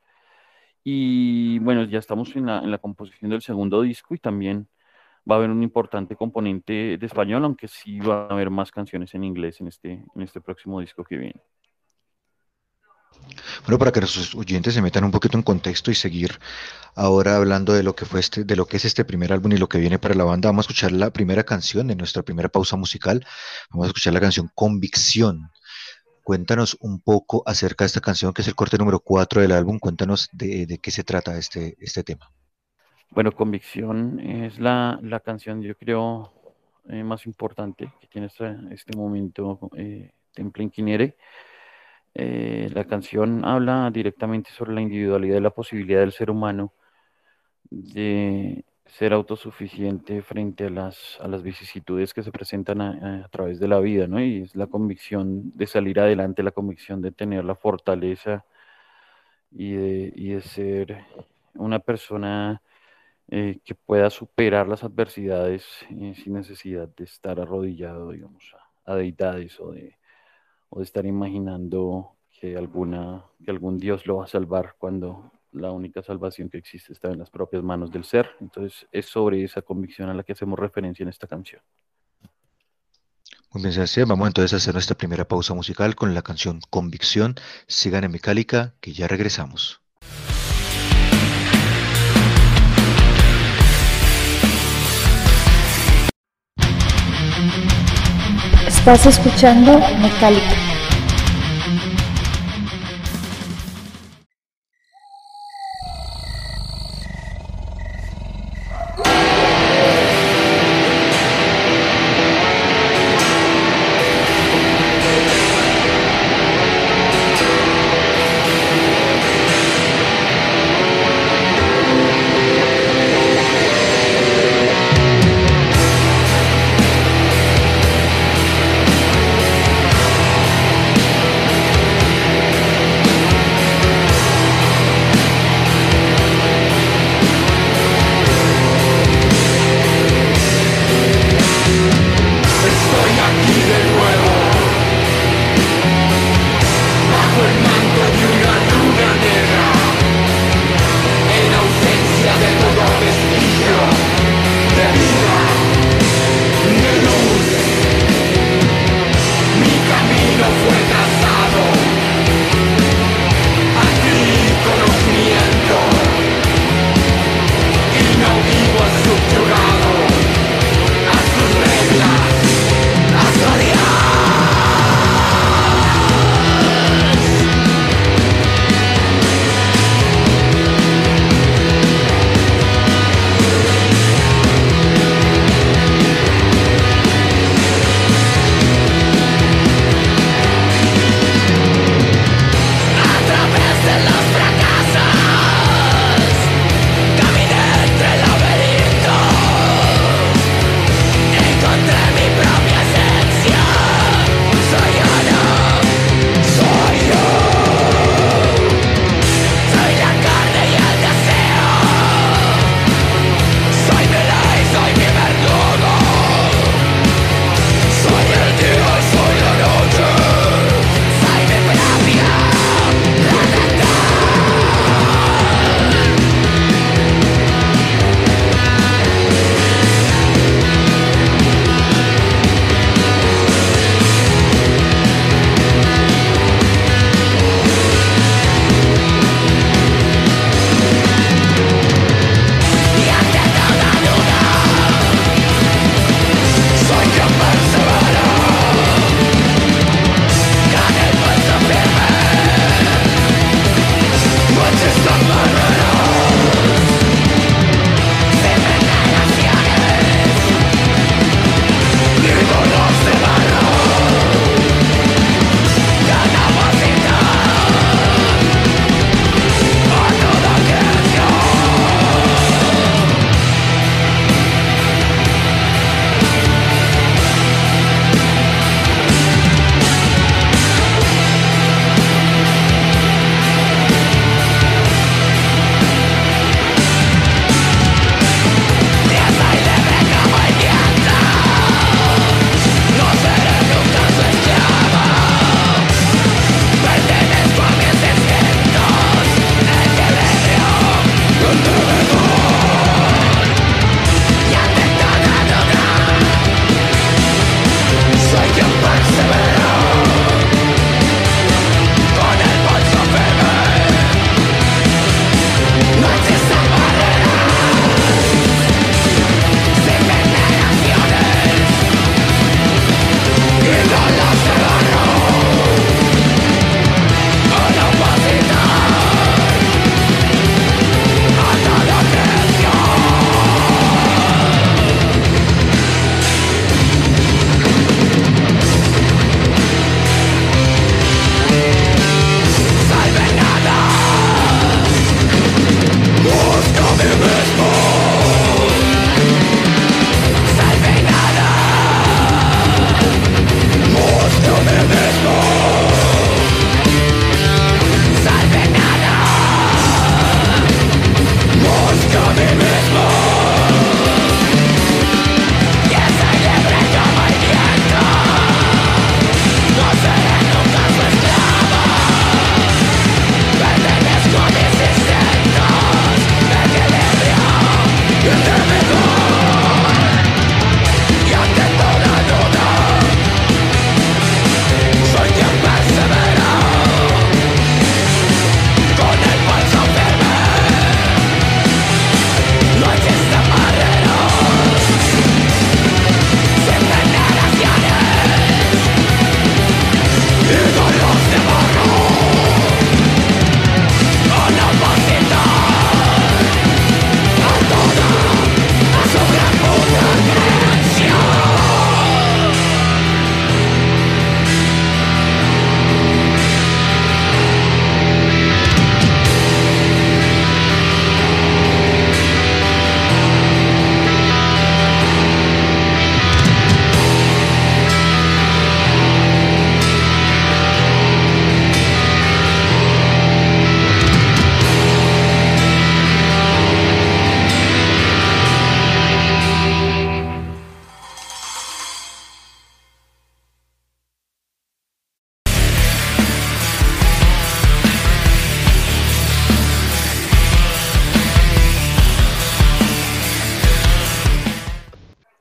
Y 0.83 1.59
bueno, 1.59 1.83
ya 1.83 1.99
estamos 1.99 2.35
en 2.35 2.45
la, 2.45 2.59
en 2.59 2.71
la 2.71 2.77
composición 2.77 3.31
del 3.31 3.41
segundo 3.41 3.81
disco 3.81 4.15
y 4.15 4.19
también 4.19 4.67
va 5.29 5.35
a 5.35 5.37
haber 5.39 5.49
un 5.49 5.63
importante 5.63 6.15
componente 6.15 6.97
de 6.97 7.05
español, 7.05 7.43
aunque 7.43 7.67
sí 7.67 7.99
va 7.99 8.27
a 8.27 8.33
haber 8.33 8.49
más 8.49 8.71
canciones 8.71 9.13
en 9.13 9.23
inglés 9.23 9.59
en 9.59 9.67
este, 9.67 9.91
en 10.15 10.21
este 10.21 10.41
próximo 10.41 10.79
disco 10.79 11.03
que 11.03 11.17
viene. 11.17 11.41
Bueno, 13.63 13.77
para 13.77 13.91
que 13.91 14.01
los 14.01 14.35
oyentes 14.35 14.73
se 14.73 14.81
metan 14.81 15.03
un 15.03 15.11
poquito 15.11 15.37
en 15.37 15.43
contexto 15.43 15.91
y 15.91 15.95
seguir 15.95 16.39
ahora 16.95 17.35
hablando 17.35 17.73
de 17.73 17.83
lo 17.83 17.95
que 17.95 18.05
fue 18.05 18.19
este, 18.19 18.43
de 18.43 18.55
lo 18.55 18.65
que 18.65 18.77
es 18.77 18.85
este 18.85 19.05
primer 19.05 19.33
álbum 19.33 19.51
y 19.51 19.57
lo 19.57 19.67
que 19.67 19.79
viene 19.79 19.99
para 19.99 20.15
la 20.15 20.23
banda, 20.23 20.49
vamos 20.49 20.65
a 20.65 20.67
escuchar 20.67 20.91
la 20.91 21.11
primera 21.11 21.43
canción 21.43 21.87
de 21.87 21.95
nuestra 21.95 22.23
primera 22.23 22.49
pausa 22.49 22.77
musical. 22.77 23.25
Vamos 23.71 23.85
a 23.85 23.87
escuchar 23.87 24.13
la 24.13 24.21
canción 24.21 24.49
Convicción. 24.55 25.51
Cuéntanos 26.27 26.75
un 26.81 26.99
poco 26.99 27.41
acerca 27.45 27.85
de 27.85 27.87
esta 27.87 28.01
canción, 28.01 28.33
que 28.33 28.41
es 28.41 28.49
el 28.49 28.53
corte 28.53 28.77
número 28.77 28.99
4 28.99 29.39
del 29.39 29.53
álbum. 29.53 29.79
Cuéntanos 29.79 30.27
de, 30.33 30.77
qué 30.83 30.91
se 30.91 31.05
trata 31.05 31.37
este, 31.37 31.77
este 31.79 32.03
tema. 32.03 32.29
Bueno, 33.11 33.31
Convicción 33.31 34.19
es 34.19 34.59
la, 34.59 34.99
la 35.03 35.21
canción, 35.21 35.61
yo 35.61 35.73
creo, 35.77 36.33
eh, 36.89 37.01
más 37.01 37.25
importante 37.27 37.93
que 38.01 38.07
tiene 38.07 38.27
este, 38.27 38.57
este 38.71 38.97
momento 38.97 39.69
eh, 39.77 40.11
Temple 40.33 40.65
Inquinere. 40.65 41.15
Eh, 42.13 42.71
la 42.73 42.83
canción 42.83 43.45
habla 43.45 43.89
directamente 43.89 44.51
sobre 44.51 44.73
la 44.73 44.81
individualidad 44.81 45.37
y 45.37 45.41
la 45.41 45.51
posibilidad 45.51 46.01
del 46.01 46.11
ser 46.11 46.29
humano 46.29 46.73
de 47.69 48.65
ser 48.89 49.13
autosuficiente 49.13 50.21
frente 50.21 50.65
a 50.65 50.69
las, 50.69 51.17
a 51.21 51.27
las 51.27 51.43
vicisitudes 51.43 52.13
que 52.13 52.23
se 52.23 52.31
presentan 52.31 52.81
a, 52.81 53.27
través 53.29 53.59
de 53.59 53.67
la 53.67 53.79
vida, 53.79 54.07
¿no? 54.07 54.21
Y 54.21 54.43
es 54.43 54.55
la 54.55 54.67
convicción 54.67 55.51
de 55.55 55.67
salir 55.67 55.99
adelante, 55.99 56.43
la 56.43 56.51
convicción 56.51 57.01
de 57.01 57.11
tener 57.11 57.45
la 57.45 57.55
fortaleza 57.55 58.45
y 59.51 59.73
de, 59.73 60.13
y 60.15 60.29
de 60.31 60.41
ser 60.41 61.05
una 61.55 61.79
persona 61.79 62.61
eh, 63.29 63.59
que 63.65 63.75
pueda 63.75 64.09
superar 64.09 64.67
las 64.67 64.83
adversidades 64.83 65.65
eh, 65.89 66.13
sin 66.15 66.33
necesidad 66.33 66.87
de 66.95 67.03
estar 67.03 67.39
arrodillado, 67.39 68.11
digamos, 68.11 68.55
a, 68.85 68.95
deidades 68.95 69.59
o 69.59 69.71
de, 69.71 69.97
o 70.69 70.79
de 70.79 70.85
estar 70.85 71.05
imaginando 71.05 72.15
que, 72.39 72.55
alguna, 72.57 73.25
que 73.43 73.51
algún 73.51 73.79
Dios 73.79 74.07
lo 74.07 74.17
va 74.17 74.25
a 74.25 74.27
salvar 74.27 74.75
cuando 74.77 75.31
la 75.51 75.71
única 75.71 76.01
salvación 76.01 76.49
que 76.49 76.57
existe 76.57 76.93
está 76.93 77.09
en 77.09 77.19
las 77.19 77.29
propias 77.29 77.63
manos 77.63 77.91
del 77.91 78.03
ser. 78.03 78.29
Entonces 78.39 78.87
es 78.91 79.05
sobre 79.05 79.43
esa 79.43 79.61
convicción 79.61 80.09
a 80.09 80.13
la 80.13 80.23
que 80.23 80.33
hacemos 80.33 80.57
referencia 80.59 81.03
en 81.03 81.09
esta 81.09 81.27
canción. 81.27 81.61
Muy 83.53 83.63
bien, 83.63 83.73
Sebastián. 83.73 84.07
Vamos 84.09 84.27
entonces 84.27 84.53
a 84.53 84.57
hacer 84.57 84.73
nuestra 84.73 84.97
primera 84.97 85.27
pausa 85.27 85.53
musical 85.53 85.95
con 85.95 86.13
la 86.13 86.21
canción 86.21 86.59
Convicción. 86.69 87.35
Sigan 87.67 88.03
en 88.03 88.11
Mecálica, 88.11 88.75
que 88.81 88.93
ya 88.93 89.07
regresamos. 89.07 89.81
Estás 98.67 99.05
escuchando 99.05 99.79
Mecálica. 99.99 100.56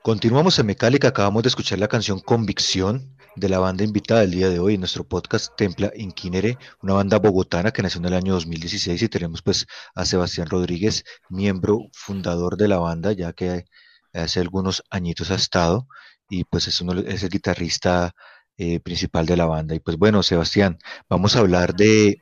Continuamos 0.06 0.56
en 0.60 0.66
Mecálica, 0.66 1.08
acabamos 1.08 1.42
de 1.42 1.48
escuchar 1.48 1.80
la 1.80 1.88
canción 1.88 2.20
Convicción 2.20 3.16
de 3.34 3.48
la 3.48 3.58
banda 3.58 3.82
invitada 3.82 4.20
del 4.20 4.30
día 4.30 4.48
de 4.48 4.60
hoy 4.60 4.74
en 4.74 4.80
nuestro 4.80 5.02
podcast 5.02 5.56
Templa 5.56 5.90
Inquinere, 5.96 6.58
una 6.80 6.94
banda 6.94 7.18
bogotana 7.18 7.72
que 7.72 7.82
nació 7.82 7.98
en 7.98 8.04
el 8.04 8.14
año 8.14 8.34
2016 8.34 9.02
y 9.02 9.08
tenemos 9.08 9.42
pues 9.42 9.66
a 9.96 10.04
Sebastián 10.04 10.46
Rodríguez, 10.48 11.02
miembro 11.28 11.88
fundador 11.92 12.56
de 12.56 12.68
la 12.68 12.78
banda, 12.78 13.10
ya 13.10 13.32
que 13.32 13.64
hace 14.12 14.38
algunos 14.38 14.84
añitos 14.90 15.32
ha 15.32 15.34
estado 15.34 15.88
y 16.30 16.44
pues 16.44 16.68
es, 16.68 16.80
uno, 16.80 16.92
el 16.92 17.28
guitarrista 17.28 18.14
eh, 18.58 18.78
principal 18.78 19.26
de 19.26 19.36
la 19.36 19.46
banda. 19.46 19.74
Y 19.74 19.80
pues 19.80 19.96
bueno, 19.96 20.22
Sebastián, 20.22 20.78
vamos 21.10 21.34
a 21.34 21.40
hablar 21.40 21.74
de, 21.74 22.18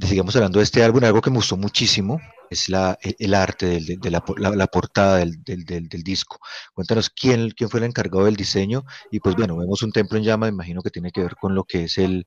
sigamos 0.00 0.34
hablando 0.36 0.58
de 0.58 0.64
este 0.64 0.82
álbum, 0.82 1.04
algo 1.04 1.20
que 1.20 1.30
me 1.30 1.36
gustó 1.36 1.56
muchísimo, 1.56 2.20
es 2.50 2.68
la, 2.68 2.98
el, 3.00 3.34
arte 3.34 3.66
del, 3.66 3.86
de 3.98 4.10
la, 4.10 4.22
la, 4.36 4.50
la 4.50 4.66
portada 4.66 5.16
del, 5.16 5.42
del, 5.42 5.64
del, 5.64 6.02
disco. 6.02 6.38
Cuéntanos 6.74 7.08
quién, 7.10 7.50
quién 7.50 7.70
fue 7.70 7.80
el 7.80 7.86
encargado 7.86 8.26
del 8.26 8.36
diseño 8.36 8.84
y 9.10 9.20
pues 9.20 9.34
bueno, 9.36 9.56
vemos 9.56 9.82
un 9.82 9.92
templo 9.92 10.18
en 10.18 10.24
llama, 10.24 10.48
imagino 10.48 10.82
que 10.82 10.90
tiene 10.90 11.10
que 11.10 11.22
ver 11.22 11.36
con 11.36 11.54
lo 11.54 11.64
que 11.64 11.84
es 11.84 11.98
el, 11.98 12.26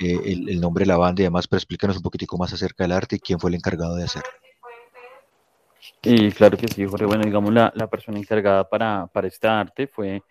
eh, 0.00 0.20
el, 0.24 0.48
el, 0.48 0.60
nombre 0.60 0.82
de 0.82 0.88
la 0.88 0.98
banda 0.98 1.22
y 1.22 1.24
demás, 1.24 1.48
pero 1.48 1.58
explícanos 1.58 1.96
un 1.96 2.02
poquitico 2.02 2.36
más 2.36 2.52
acerca 2.52 2.84
del 2.84 2.92
arte 2.92 3.16
y 3.16 3.20
quién 3.20 3.40
fue 3.40 3.50
el 3.50 3.56
encargado 3.56 3.96
de 3.96 4.04
hacerlo. 4.04 4.30
Y 6.02 6.30
claro 6.32 6.56
que 6.56 6.68
sí, 6.68 6.84
Jorge. 6.84 7.06
Bueno, 7.06 7.24
digamos, 7.24 7.52
la, 7.52 7.72
la 7.74 7.88
persona 7.88 8.18
encargada 8.18 8.68
para, 8.68 9.06
para 9.06 9.28
este 9.28 9.46
arte 9.48 9.86
fue 9.86 10.22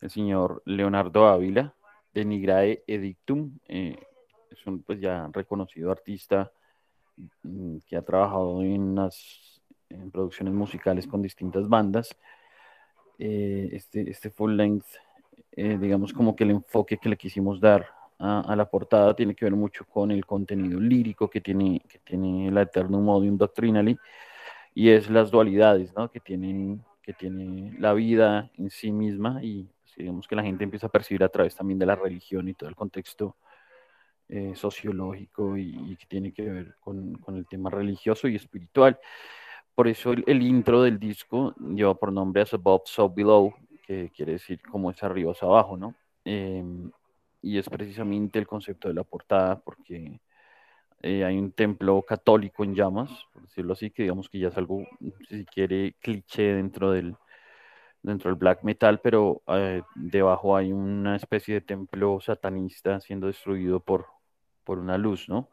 el 0.00 0.10
señor 0.10 0.62
Leonardo 0.66 1.26
Ávila, 1.26 1.74
de 2.12 2.24
Nigrae 2.24 2.84
Edictum. 2.86 3.58
Eh, 3.66 3.96
es 4.54 4.66
un 4.66 4.82
pues 4.82 5.00
ya 5.00 5.28
reconocido 5.32 5.90
artista 5.90 6.50
Mm, 7.42 7.78
que 7.86 7.96
ha 7.96 8.02
trabajado 8.02 8.62
en, 8.62 8.94
las, 8.96 9.62
en 9.88 10.10
producciones 10.10 10.54
musicales 10.54 11.06
con 11.06 11.22
distintas 11.22 11.68
bandas. 11.68 12.16
Eh, 13.18 13.68
este, 13.72 14.10
este 14.10 14.30
full 14.30 14.56
length, 14.56 14.86
eh, 15.52 15.78
digamos 15.80 16.12
como 16.12 16.34
que 16.34 16.44
el 16.44 16.50
enfoque 16.50 16.98
que 16.98 17.08
le 17.08 17.16
quisimos 17.16 17.60
dar 17.60 17.86
a, 18.18 18.40
a, 18.40 18.56
la 18.56 18.68
portada 18.68 19.14
tiene 19.14 19.34
que 19.34 19.44
ver 19.44 19.54
mucho 19.54 19.84
con 19.84 20.10
el 20.10 20.26
contenido 20.26 20.80
lírico 20.80 21.30
que 21.30 21.40
tiene, 21.40 21.80
que 21.88 21.98
tiene 22.00 22.50
la 22.50 22.62
Eternum 22.62 23.04
Modium 23.04 23.36
Doctrinally 23.38 23.96
y 24.74 24.90
es 24.90 25.08
las 25.10 25.30
dualidades 25.30 25.94
¿no? 25.94 26.10
que, 26.10 26.20
tienen, 26.20 26.84
que 27.02 27.12
tiene 27.12 27.72
la 27.78 27.92
vida 27.92 28.50
en 28.58 28.70
sí 28.70 28.90
misma 28.90 29.40
y 29.42 29.64
pues, 29.82 29.96
digamos 29.96 30.26
que 30.26 30.36
la 30.36 30.42
gente 30.42 30.64
empieza 30.64 30.88
a 30.88 30.90
percibir 30.90 31.22
a 31.22 31.28
través 31.28 31.54
también 31.54 31.78
de 31.78 31.86
la 31.86 31.94
religión 31.94 32.48
y 32.48 32.54
todo 32.54 32.68
el 32.68 32.76
contexto 32.76 33.36
eh, 34.28 34.54
sociológico 34.56 35.56
y, 35.56 35.96
que 35.96 36.06
tiene 36.06 36.32
que 36.32 36.42
ver 36.42 36.76
con, 36.80 37.18
el 37.28 37.46
tema 37.46 37.70
religioso 37.70 38.28
y 38.28 38.36
espiritual. 38.36 38.98
Por 39.74 39.88
eso 39.88 40.12
el, 40.12 40.42
intro 40.42 40.82
del 40.82 40.98
disco 40.98 41.54
lleva 41.74 41.94
por 41.94 42.12
nombre 42.12 42.42
As 42.42 42.54
Above, 42.54 42.82
So 42.86 43.10
Below, 43.10 43.54
que 43.86 44.10
quiere 44.14 44.32
decir 44.32 44.60
como 44.62 44.90
es 44.90 45.02
arriba, 45.02 45.32
es 45.32 45.42
abajo, 45.42 45.76
¿no? 45.76 45.94
Eh, 46.24 46.64
y 47.42 47.58
es 47.58 47.68
precisamente 47.68 48.38
el 48.38 48.46
concepto 48.46 48.88
de 48.88 48.94
la 48.94 49.04
portada, 49.04 49.60
porque 49.60 50.20
eh, 51.02 51.22
hay 51.22 51.38
un 51.38 51.52
templo 51.52 52.00
católico 52.02 52.64
en 52.64 52.74
llamas, 52.74 53.10
por 53.32 53.42
decirlo 53.42 53.74
así, 53.74 53.90
que 53.90 54.04
digamos 54.04 54.30
que 54.30 54.38
ya 54.38 54.48
es 54.48 54.56
algo, 54.56 54.86
si 55.28 55.44
quiere, 55.44 55.94
cliché 56.00 56.54
dentro 56.54 56.92
del, 56.92 57.14
dentro 58.02 58.34
black 58.36 58.62
metal, 58.62 59.00
pero 59.02 59.42
eh, 59.48 59.82
debajo 59.94 60.56
hay 60.56 60.72
una 60.72 61.16
especie 61.16 61.56
de 61.56 61.60
templo 61.60 62.20
satanista 62.22 63.00
siendo 63.00 63.26
destruido 63.26 63.80
por, 63.80 64.06
por 64.64 64.78
una 64.78 64.98
luz, 64.98 65.28
¿no? 65.28 65.48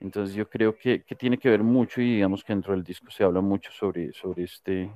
Entonces 0.00 0.34
yo 0.34 0.48
creo 0.48 0.76
que, 0.76 1.00
tiene 1.18 1.38
que 1.38 1.50
ver 1.50 1.62
mucho 1.62 2.00
y 2.00 2.14
digamos 2.14 2.42
que 2.44 2.52
dentro 2.52 2.72
del 2.72 2.84
disco 2.84 3.10
se 3.10 3.24
habla 3.24 3.40
mucho 3.40 3.70
sobre, 3.72 4.12
sobre 4.12 4.44
este, 4.44 4.90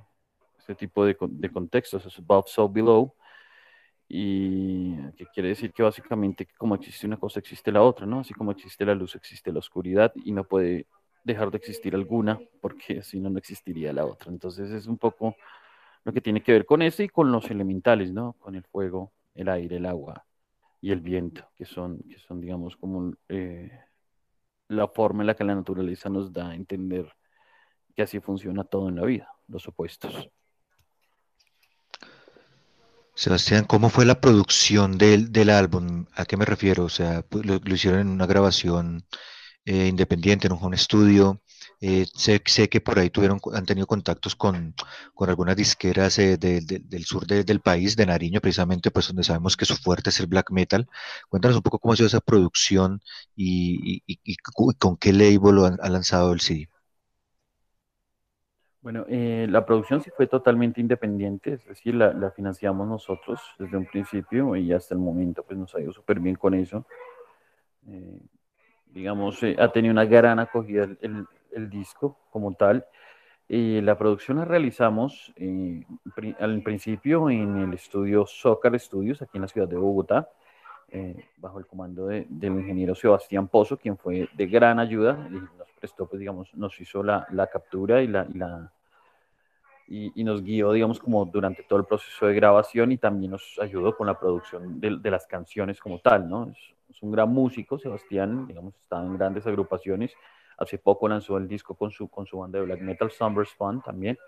este 0.58 0.74
tipo 0.74 1.04
de, 1.04 1.16
de 1.20 1.50
contextos, 1.50 2.06
es 2.06 2.18
above, 2.18 2.48
so 2.48 2.68
below, 2.68 3.14
y 4.08 4.96
que 5.12 5.26
quiere 5.26 5.50
decir 5.50 5.72
que 5.72 5.82
básicamente 5.82 6.46
como 6.56 6.74
existe 6.74 7.06
una 7.06 7.16
cosa 7.16 7.40
existe 7.40 7.72
la 7.72 7.82
otra, 7.82 8.06
¿no? 8.06 8.20
Así 8.20 8.34
como 8.34 8.52
existe 8.52 8.84
la 8.84 8.94
luz 8.94 9.14
existe 9.14 9.52
la 9.52 9.58
oscuridad 9.60 10.12
y 10.24 10.32
no 10.32 10.44
puede 10.44 10.86
dejar 11.24 11.50
de 11.50 11.56
existir 11.56 11.94
alguna 11.94 12.38
porque 12.60 13.02
si 13.02 13.18
no 13.18 13.30
no 13.30 13.38
existiría 13.38 13.92
la 13.92 14.04
otra. 14.04 14.30
Entonces 14.30 14.70
es 14.70 14.86
un 14.86 14.98
poco 14.98 15.36
lo 16.04 16.12
que 16.12 16.20
tiene 16.20 16.42
que 16.42 16.52
ver 16.52 16.66
con 16.66 16.82
eso 16.82 17.02
y 17.02 17.08
con 17.08 17.32
los 17.32 17.50
elementales, 17.50 18.12
¿no? 18.12 18.34
Con 18.34 18.54
el 18.54 18.64
fuego, 18.64 19.12
el 19.34 19.48
aire, 19.48 19.76
el 19.76 19.86
agua, 19.86 20.24
y 20.84 20.92
el 20.92 21.00
viento, 21.00 21.48
que 21.56 21.64
son, 21.64 22.02
que 22.10 22.18
son 22.18 22.42
digamos, 22.42 22.76
como 22.76 23.14
eh, 23.30 23.70
la 24.68 24.86
forma 24.86 25.22
en 25.22 25.28
la 25.28 25.34
que 25.34 25.42
la 25.42 25.54
naturaleza 25.54 26.10
nos 26.10 26.30
da 26.30 26.50
a 26.50 26.54
entender 26.54 27.10
que 27.96 28.02
así 28.02 28.20
funciona 28.20 28.64
todo 28.64 28.90
en 28.90 28.96
la 28.96 29.06
vida, 29.06 29.26
los 29.48 29.66
opuestos. 29.66 30.28
Sebastián, 33.14 33.64
¿cómo 33.64 33.88
fue 33.88 34.04
la 34.04 34.20
producción 34.20 34.98
del, 34.98 35.32
del 35.32 35.48
álbum? 35.48 36.04
¿A 36.16 36.26
qué 36.26 36.36
me 36.36 36.44
refiero? 36.44 36.84
O 36.84 36.90
sea, 36.90 37.24
lo, 37.30 37.58
lo 37.64 37.74
hicieron 37.74 38.00
en 38.00 38.08
una 38.08 38.26
grabación 38.26 39.06
eh, 39.64 39.86
independiente, 39.86 40.48
en 40.48 40.52
un 40.52 40.62
home 40.62 40.76
studio. 40.76 41.40
Eh, 41.86 42.06
sé, 42.14 42.40
que 42.70 42.80
por 42.80 42.98
ahí 42.98 43.10
tuvieron, 43.10 43.38
han 43.52 43.66
tenido 43.66 43.86
contactos 43.86 44.34
con, 44.34 44.74
con 45.12 45.28
algunas 45.28 45.54
disqueras 45.54 46.18
eh, 46.18 46.38
de, 46.38 46.62
de, 46.62 46.78
del 46.78 47.04
sur 47.04 47.26
de, 47.26 47.44
del 47.44 47.60
país, 47.60 47.94
de 47.94 48.06
Nariño, 48.06 48.40
precisamente, 48.40 48.90
pues 48.90 49.08
donde 49.08 49.22
sabemos 49.22 49.54
que 49.54 49.66
su 49.66 49.76
fuerte 49.76 50.08
es 50.08 50.18
el 50.18 50.26
black 50.26 50.50
metal. 50.50 50.88
Cuéntanos 51.28 51.58
un 51.58 51.62
poco 51.62 51.78
cómo 51.78 51.92
ha 51.92 51.96
sido 51.96 52.06
esa 52.06 52.22
producción 52.22 53.02
y, 53.36 54.00
con 54.78 54.96
qué 54.96 55.12
label 55.12 55.56
lo 55.56 55.66
han, 55.66 55.76
ha 55.82 55.90
lanzado 55.90 56.32
el 56.32 56.40
CD. 56.40 56.70
Bueno, 58.80 59.04
eh, 59.06 59.46
la 59.50 59.66
producción 59.66 60.00
sí 60.00 60.10
fue 60.16 60.26
totalmente 60.26 60.80
independiente, 60.80 61.52
es 61.52 61.66
decir, 61.66 61.96
la, 61.96 62.30
financiamos 62.30 62.88
nosotros 62.88 63.42
desde 63.58 63.76
un 63.76 63.84
principio 63.84 64.56
y 64.56 64.72
hasta 64.72 64.94
el 64.94 65.00
momento 65.00 65.42
pues 65.42 65.58
nos 65.58 65.74
ha 65.74 65.80
ido 65.82 65.92
súper 65.92 66.18
bien 66.18 66.36
con 66.36 66.54
eso. 66.54 66.86
Eh, 67.88 68.20
digamos, 68.86 69.38
ha 69.58 69.70
tenido 69.70 69.92
una 69.92 70.06
gran 70.06 70.38
acogida 70.38 70.88
el, 71.02 71.26
el 71.54 71.70
disco 71.70 72.18
como 72.30 72.54
tal. 72.54 72.86
Eh, 73.48 73.80
la 73.82 73.98
producción 73.98 74.38
la 74.38 74.44
realizamos 74.46 75.32
eh, 75.36 75.84
al 76.40 76.62
principio 76.62 77.28
en 77.28 77.58
el 77.58 77.74
estudio 77.74 78.24
Zócar 78.26 78.78
Studios, 78.80 79.20
aquí 79.20 79.36
en 79.36 79.42
la 79.42 79.48
ciudad 79.48 79.68
de 79.68 79.76
Bogotá, 79.76 80.30
eh, 80.88 81.28
bajo 81.36 81.58
el 81.58 81.66
comando 81.66 82.06
de, 82.06 82.26
del 82.28 82.52
ingeniero 82.54 82.94
Sebastián 82.94 83.48
Pozo, 83.48 83.76
quien 83.76 83.98
fue 83.98 84.28
de 84.32 84.46
gran 84.46 84.78
ayuda 84.78 85.28
y 85.28 85.34
nos 85.34 85.70
prestó, 85.78 86.06
pues 86.06 86.20
digamos, 86.20 86.54
nos 86.54 86.80
hizo 86.80 87.02
la, 87.02 87.26
la 87.32 87.48
captura 87.48 88.02
y, 88.02 88.06
la, 88.06 88.26
y, 88.32 88.38
la, 88.38 88.72
y, 89.88 90.20
y, 90.20 90.24
nos 90.24 90.42
guió, 90.42 90.72
digamos, 90.72 90.98
como 90.98 91.26
durante 91.26 91.64
todo 91.64 91.78
el 91.80 91.84
proceso 91.84 92.26
de 92.26 92.34
grabación 92.34 92.92
y 92.92 92.96
también 92.96 93.32
nos 93.32 93.58
ayudó 93.60 93.94
con 93.94 94.06
la 94.06 94.18
producción 94.18 94.80
de, 94.80 94.96
de 94.98 95.10
las 95.10 95.26
canciones 95.26 95.80
como 95.80 95.98
tal, 95.98 96.26
¿no? 96.28 96.48
Es, 96.48 96.74
es 96.88 97.02
un 97.02 97.12
gran 97.12 97.28
músico, 97.28 97.78
Sebastián, 97.78 98.46
digamos, 98.46 98.74
está 98.76 99.02
en 99.02 99.18
grandes 99.18 99.46
agrupaciones 99.46 100.14
Hace 100.58 100.78
poco 100.78 101.08
lanzó 101.08 101.36
el 101.36 101.48
disco 101.48 101.74
con 101.74 101.90
su, 101.90 102.08
con 102.08 102.26
su 102.26 102.38
banda 102.38 102.58
de 102.58 102.66
black 102.66 102.80
metal, 102.80 103.10
Summer 103.10 103.46
Fun 103.46 103.82
también. 103.82 104.18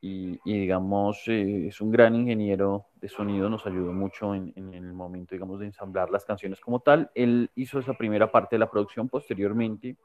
Y, 0.00 0.38
y 0.44 0.60
digamos, 0.60 1.22
eh, 1.26 1.66
es 1.68 1.80
un 1.80 1.90
gran 1.90 2.14
ingeniero 2.14 2.86
de 3.00 3.08
sonido, 3.08 3.50
nos 3.50 3.66
ayudó 3.66 3.92
mucho 3.92 4.34
en, 4.34 4.52
en, 4.54 4.74
el 4.74 4.92
momento, 4.92 5.34
digamos, 5.34 5.58
de 5.58 5.66
ensamblar 5.66 6.10
las 6.10 6.24
canciones 6.24 6.60
como 6.60 6.80
tal. 6.80 7.10
Él 7.14 7.50
hizo 7.56 7.80
esa 7.80 7.94
primera 7.94 8.30
parte 8.30 8.54
de 8.54 8.60
la 8.60 8.70
producción, 8.70 9.08
posteriormente 9.08 9.96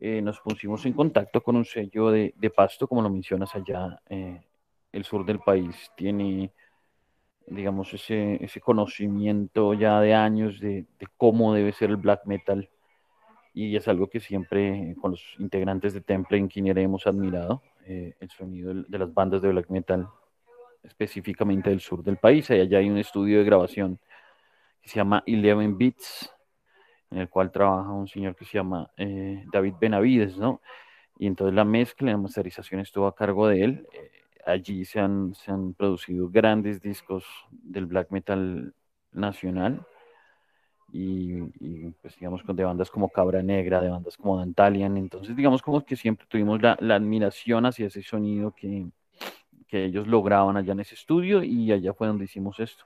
eh, 0.00 0.22
nos 0.22 0.40
pusimos 0.40 0.84
en 0.86 0.94
contacto 0.94 1.42
con 1.42 1.56
un 1.56 1.64
sello 1.64 2.10
de, 2.10 2.34
de 2.36 2.50
Pasto, 2.50 2.88
como 2.88 3.02
lo 3.02 3.10
mencionas 3.10 3.54
allá, 3.54 4.00
eh, 4.08 4.40
el 4.90 5.04
sur 5.04 5.24
del 5.24 5.40
país 5.40 5.90
tiene 5.96 6.52
digamos, 7.46 7.92
ese, 7.92 8.42
ese 8.42 8.60
conocimiento 8.60 9.74
ya 9.74 10.00
de 10.00 10.14
años 10.14 10.60
de, 10.60 10.86
de, 10.98 11.06
cómo 11.16 11.54
debe 11.54 11.72
ser 11.72 11.90
el 11.90 11.96
black 11.96 12.24
metal. 12.26 12.68
Y 13.54 13.76
es 13.76 13.86
algo 13.88 14.08
que 14.08 14.20
siempre 14.20 14.94
con 15.00 15.12
los 15.12 15.22
integrantes 15.38 15.92
de 15.92 16.00
Temple 16.00 16.38
en 16.38 16.78
hemos 16.78 17.06
admirado, 17.06 17.62
eh, 17.84 18.14
el 18.20 18.30
sonido 18.30 18.72
de 18.74 18.98
las 18.98 19.12
bandas 19.12 19.42
de 19.42 19.50
black 19.50 19.68
metal, 19.68 20.08
específicamente 20.82 21.70
del 21.70 21.80
sur 21.80 22.02
del 22.02 22.16
país. 22.16 22.50
Allá 22.50 22.78
hay 22.78 22.88
un 22.88 22.98
estudio 22.98 23.38
de 23.38 23.44
grabación 23.44 23.98
que 24.80 24.88
se 24.88 24.96
llama 24.96 25.22
Eleven 25.26 25.76
Beats, 25.76 26.32
en 27.10 27.18
el 27.18 27.28
cual 27.28 27.52
trabaja 27.52 27.90
un 27.90 28.08
señor 28.08 28.34
que 28.34 28.44
se 28.44 28.58
llama 28.58 28.90
eh, 28.96 29.44
David 29.52 29.74
Benavides, 29.80 30.38
¿no? 30.38 30.60
Y 31.18 31.26
entonces 31.26 31.54
la 31.54 31.64
mezcla 31.64 32.10
la 32.10 32.16
masterización 32.16 32.80
estuvo 32.80 33.06
a 33.06 33.14
cargo 33.14 33.46
de 33.48 33.64
él. 33.64 33.86
Eh, 33.92 34.10
allí 34.46 34.84
se 34.84 34.98
han, 34.98 35.34
se 35.34 35.52
han 35.52 35.74
producido 35.74 36.30
grandes 36.30 36.80
discos 36.80 37.24
del 37.50 37.86
black 37.86 38.10
metal 38.10 38.74
nacional 39.12 39.86
y, 40.92 41.38
y, 41.60 41.94
pues 42.02 42.14
digamos 42.18 42.42
con 42.42 42.54
de 42.54 42.64
bandas 42.64 42.90
como 42.90 43.08
Cabra 43.08 43.42
Negra, 43.42 43.80
de 43.80 43.88
bandas 43.88 44.16
como 44.16 44.38
Dantalian, 44.38 44.98
entonces 44.98 45.34
digamos 45.34 45.62
como 45.62 45.84
que 45.84 45.96
siempre 45.96 46.26
tuvimos 46.28 46.60
la, 46.60 46.76
la 46.80 46.96
admiración 46.96 47.64
hacia 47.64 47.86
ese 47.86 48.02
sonido 48.02 48.54
que, 48.54 48.86
que, 49.68 49.86
ellos 49.86 50.06
lograban 50.06 50.58
allá 50.58 50.72
en 50.72 50.80
ese 50.80 50.94
estudio 50.94 51.42
y 51.42 51.72
allá 51.72 51.94
fue 51.94 52.08
donde 52.08 52.26
hicimos 52.26 52.60
esto. 52.60 52.84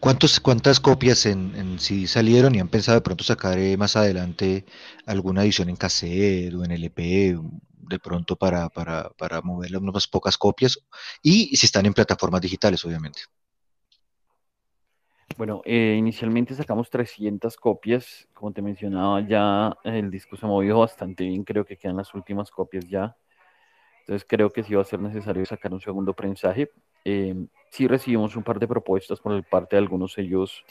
¿Cuántos, 0.00 0.40
¿Cuántas 0.40 0.80
copias 0.80 1.26
en, 1.26 1.54
en 1.54 1.78
sí 1.78 2.06
salieron 2.06 2.54
y 2.54 2.60
han 2.60 2.68
pensado 2.68 2.96
de 2.96 3.02
pronto 3.02 3.24
sacar 3.24 3.58
eh, 3.58 3.76
más 3.76 3.96
adelante 3.96 4.64
alguna 5.04 5.42
edición 5.42 5.68
en 5.68 5.76
cassette 5.76 6.54
o 6.54 6.64
en 6.64 6.70
LP, 6.70 7.38
de 7.88 7.98
pronto 7.98 8.36
para, 8.36 8.68
para, 8.68 9.10
para 9.10 9.42
mover 9.42 9.76
unas 9.76 10.06
pocas 10.06 10.38
copias? 10.38 10.78
Y 11.22 11.56
si 11.56 11.66
están 11.66 11.86
en 11.86 11.94
plataformas 11.94 12.40
digitales, 12.40 12.84
obviamente. 12.84 13.20
Bueno, 15.36 15.60
eh, 15.66 15.96
inicialmente 15.98 16.54
sacamos 16.54 16.88
300 16.88 17.56
copias, 17.56 18.26
como 18.32 18.52
te 18.52 18.62
mencionaba, 18.62 19.20
ya 19.20 19.76
el 19.84 20.10
disco 20.10 20.34
se 20.36 20.46
ha 20.46 20.48
movido 20.48 20.78
bastante 20.78 21.24
bien, 21.24 21.44
creo 21.44 21.64
que 21.64 21.76
quedan 21.76 21.98
las 21.98 22.14
últimas 22.14 22.50
copias 22.50 22.88
ya. 22.88 23.14
Entonces 24.00 24.26
creo 24.26 24.50
que 24.50 24.62
sí 24.62 24.74
va 24.74 24.82
a 24.82 24.84
ser 24.84 25.00
necesario 25.00 25.44
sacar 25.44 25.74
un 25.74 25.80
segundo 25.80 26.14
prensaje. 26.14 26.70
Eh, 27.04 27.34
sí 27.70 27.86
recibimos 27.86 28.34
un 28.36 28.44
par 28.44 28.58
de 28.58 28.68
propuestas 28.68 29.20
por 29.20 29.44
parte 29.44 29.76
de 29.76 29.80
algunos 29.82 30.12
sellos, 30.14 30.64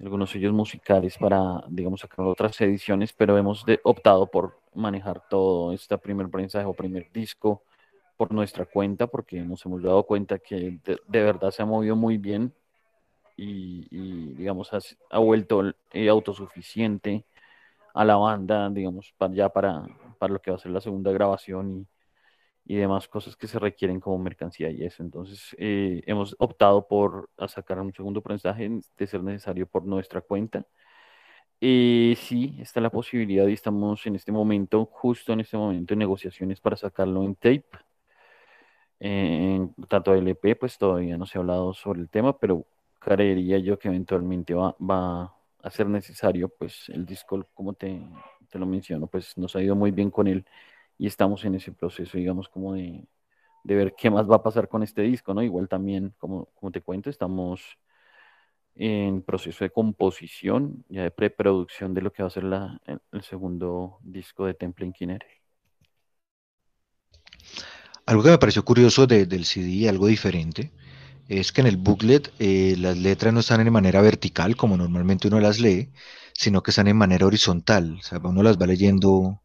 algunos 0.00 0.30
sellos 0.30 0.52
musicales 0.52 1.16
para, 1.16 1.62
digamos, 1.68 2.00
sacar 2.00 2.26
otras 2.26 2.60
ediciones, 2.62 3.12
pero 3.12 3.38
hemos 3.38 3.64
de, 3.64 3.80
optado 3.84 4.26
por 4.28 4.60
manejar 4.74 5.22
todo 5.28 5.72
este 5.72 5.96
primer 5.98 6.28
prensaje 6.30 6.66
o 6.66 6.72
primer 6.72 7.12
disco 7.12 7.62
por 8.16 8.32
nuestra 8.32 8.64
cuenta, 8.64 9.06
porque 9.06 9.40
nos 9.42 9.64
hemos 9.66 9.82
dado 9.82 10.02
cuenta 10.04 10.38
que 10.38 10.80
de, 10.82 10.98
de 11.06 11.22
verdad 11.22 11.50
se 11.52 11.62
ha 11.62 11.66
movido 11.66 11.94
muy 11.94 12.18
bien 12.18 12.52
y, 13.36 13.86
y 13.90 14.34
digamos, 14.34 14.72
ha, 14.72 14.78
ha 15.10 15.18
vuelto 15.18 15.62
eh, 15.92 16.08
autosuficiente 16.08 17.24
a 17.94 18.04
la 18.04 18.16
banda, 18.16 18.70
digamos, 18.70 19.14
ya 19.32 19.48
para, 19.50 19.86
para 20.18 20.32
lo 20.34 20.40
que 20.42 20.50
va 20.50 20.56
a 20.58 20.60
ser 20.60 20.72
la 20.72 20.80
segunda 20.80 21.12
grabación 21.12 21.88
y, 22.66 22.74
y 22.74 22.76
demás 22.76 23.08
cosas 23.08 23.36
que 23.36 23.46
se 23.46 23.58
requieren 23.58 24.00
como 24.00 24.18
mercancía 24.18 24.70
y 24.70 24.84
eso. 24.84 25.02
Entonces, 25.02 25.54
eh, 25.58 26.02
hemos 26.06 26.36
optado 26.38 26.86
por 26.88 27.30
sacar 27.48 27.80
un 27.80 27.92
segundo 27.94 28.22
prensaje 28.22 28.70
de 28.98 29.06
ser 29.06 29.22
necesario 29.22 29.66
por 29.66 29.84
nuestra 29.86 30.20
cuenta. 30.20 30.66
Eh, 31.60 32.14
sí, 32.18 32.56
está 32.60 32.80
la 32.80 32.90
posibilidad 32.90 33.46
y 33.46 33.54
estamos 33.54 34.06
en 34.06 34.16
este 34.16 34.32
momento, 34.32 34.86
justo 34.86 35.32
en 35.32 35.40
este 35.40 35.56
momento, 35.56 35.94
en 35.94 35.98
negociaciones 36.00 36.60
para 36.60 36.76
sacarlo 36.76 37.24
en 37.24 37.34
tape. 37.36 37.64
En 38.98 39.74
tanto 39.88 40.14
LP, 40.14 40.56
pues 40.56 40.78
todavía 40.78 41.16
no 41.18 41.26
se 41.26 41.38
ha 41.38 41.40
hablado 41.40 41.74
sobre 41.74 42.00
el 42.00 42.08
tema, 42.08 42.38
pero 42.38 42.66
creería 43.06 43.58
yo 43.58 43.78
que 43.78 43.88
eventualmente 43.88 44.54
va, 44.54 44.76
va, 44.80 45.32
a 45.62 45.70
ser 45.70 45.88
necesario, 45.88 46.48
pues 46.48 46.88
el 46.88 47.04
disco, 47.06 47.44
como 47.54 47.72
te, 47.72 48.00
te, 48.50 48.58
lo 48.58 48.66
menciono, 48.66 49.06
pues 49.08 49.36
nos 49.36 49.54
ha 49.56 49.62
ido 49.62 49.74
muy 49.74 49.90
bien 49.90 50.10
con 50.10 50.26
él 50.28 50.44
y 50.98 51.06
estamos 51.06 51.44
en 51.44 51.56
ese 51.56 51.72
proceso, 51.72 52.18
digamos, 52.18 52.48
como 52.48 52.74
de, 52.74 53.04
de 53.64 53.74
ver 53.74 53.94
qué 53.96 54.10
más 54.10 54.30
va 54.30 54.36
a 54.36 54.42
pasar 54.42 54.68
con 54.68 54.82
este 54.82 55.02
disco, 55.02 55.34
¿no? 55.34 55.42
Igual 55.42 55.68
también, 55.68 56.14
como, 56.18 56.46
como 56.54 56.70
te 56.70 56.82
cuento, 56.82 57.10
estamos 57.10 57.78
en 58.76 59.22
proceso 59.22 59.64
de 59.64 59.70
composición, 59.70 60.84
ya 60.88 61.02
de 61.02 61.10
preproducción 61.10 61.94
de 61.94 62.02
lo 62.02 62.12
que 62.12 62.22
va 62.22 62.28
a 62.28 62.30
ser 62.30 62.44
la, 62.44 62.80
el, 62.86 63.22
segundo 63.22 63.98
disco 64.02 64.46
de 64.46 64.54
Temple 64.54 64.86
Inquinere. 64.86 65.26
Algo 68.04 68.22
que 68.22 68.30
me 68.30 68.38
pareció 68.38 68.64
curioso 68.64 69.06
de, 69.06 69.26
del 69.26 69.44
CD, 69.44 69.88
algo 69.88 70.06
diferente, 70.06 70.72
es 71.28 71.52
que 71.52 71.60
en 71.60 71.66
el 71.66 71.76
booklet 71.76 72.32
eh, 72.38 72.76
las 72.78 72.96
letras 72.96 73.32
no 73.32 73.40
están 73.40 73.60
en 73.60 73.72
manera 73.72 74.00
vertical 74.00 74.56
como 74.56 74.76
normalmente 74.76 75.28
uno 75.28 75.40
las 75.40 75.58
lee, 75.58 75.90
sino 76.32 76.62
que 76.62 76.70
están 76.70 76.88
en 76.88 76.96
manera 76.96 77.26
horizontal. 77.26 77.96
O 77.98 78.02
sea, 78.02 78.18
uno 78.22 78.42
las 78.42 78.60
va 78.60 78.66
leyendo 78.66 79.40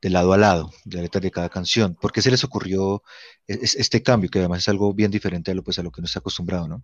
de 0.00 0.10
lado 0.10 0.32
a 0.32 0.36
lado, 0.36 0.70
de 0.84 1.02
letras 1.02 1.22
de 1.22 1.30
cada 1.30 1.48
canción. 1.48 1.94
¿Por 1.94 2.12
qué 2.12 2.22
se 2.22 2.30
les 2.30 2.44
ocurrió 2.44 3.02
este 3.46 4.02
cambio, 4.02 4.30
que 4.30 4.38
además 4.38 4.58
es 4.58 4.68
algo 4.68 4.92
bien 4.92 5.10
diferente 5.10 5.50
a 5.50 5.54
lo, 5.54 5.62
pues, 5.62 5.78
a 5.78 5.82
lo 5.82 5.90
que 5.90 6.00
uno 6.00 6.06
está 6.06 6.20
acostumbrado, 6.20 6.68
¿no? 6.68 6.82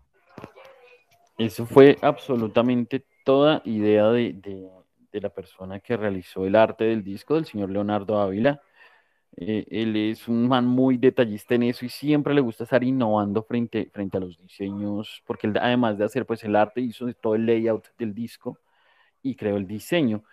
Eso 1.38 1.66
fue 1.66 1.98
absolutamente 2.02 3.04
toda 3.24 3.62
idea 3.64 4.08
de, 4.08 4.32
de, 4.34 4.68
de 5.12 5.20
la 5.20 5.30
persona 5.30 5.80
que 5.80 5.96
realizó 5.96 6.46
el 6.46 6.56
arte 6.56 6.84
del 6.84 7.04
disco, 7.04 7.34
del 7.34 7.46
señor 7.46 7.70
Leonardo 7.70 8.20
Ávila 8.20 8.60
eh, 9.36 9.64
él 9.70 9.96
es 9.96 10.28
un 10.28 10.46
man 10.46 10.66
muy 10.66 10.98
detallista 10.98 11.54
en 11.54 11.64
eso 11.64 11.84
y 11.86 11.88
siempre 11.88 12.34
le 12.34 12.40
gusta 12.42 12.64
estar 12.64 12.84
innovando 12.84 13.42
frente, 13.42 13.88
frente 13.92 14.18
a 14.18 14.20
los 14.20 14.38
diseños, 14.38 15.22
porque 15.26 15.46
él, 15.46 15.56
además 15.60 15.96
de 15.98 16.04
hacer 16.04 16.26
pues 16.26 16.44
el 16.44 16.54
arte, 16.54 16.80
hizo 16.80 17.12
todo 17.14 17.34
el 17.34 17.46
layout 17.46 17.86
del 17.98 18.14
disco 18.14 18.58
y 19.22 19.34
creó 19.34 19.56
el 19.56 19.66
diseño. 19.66 20.24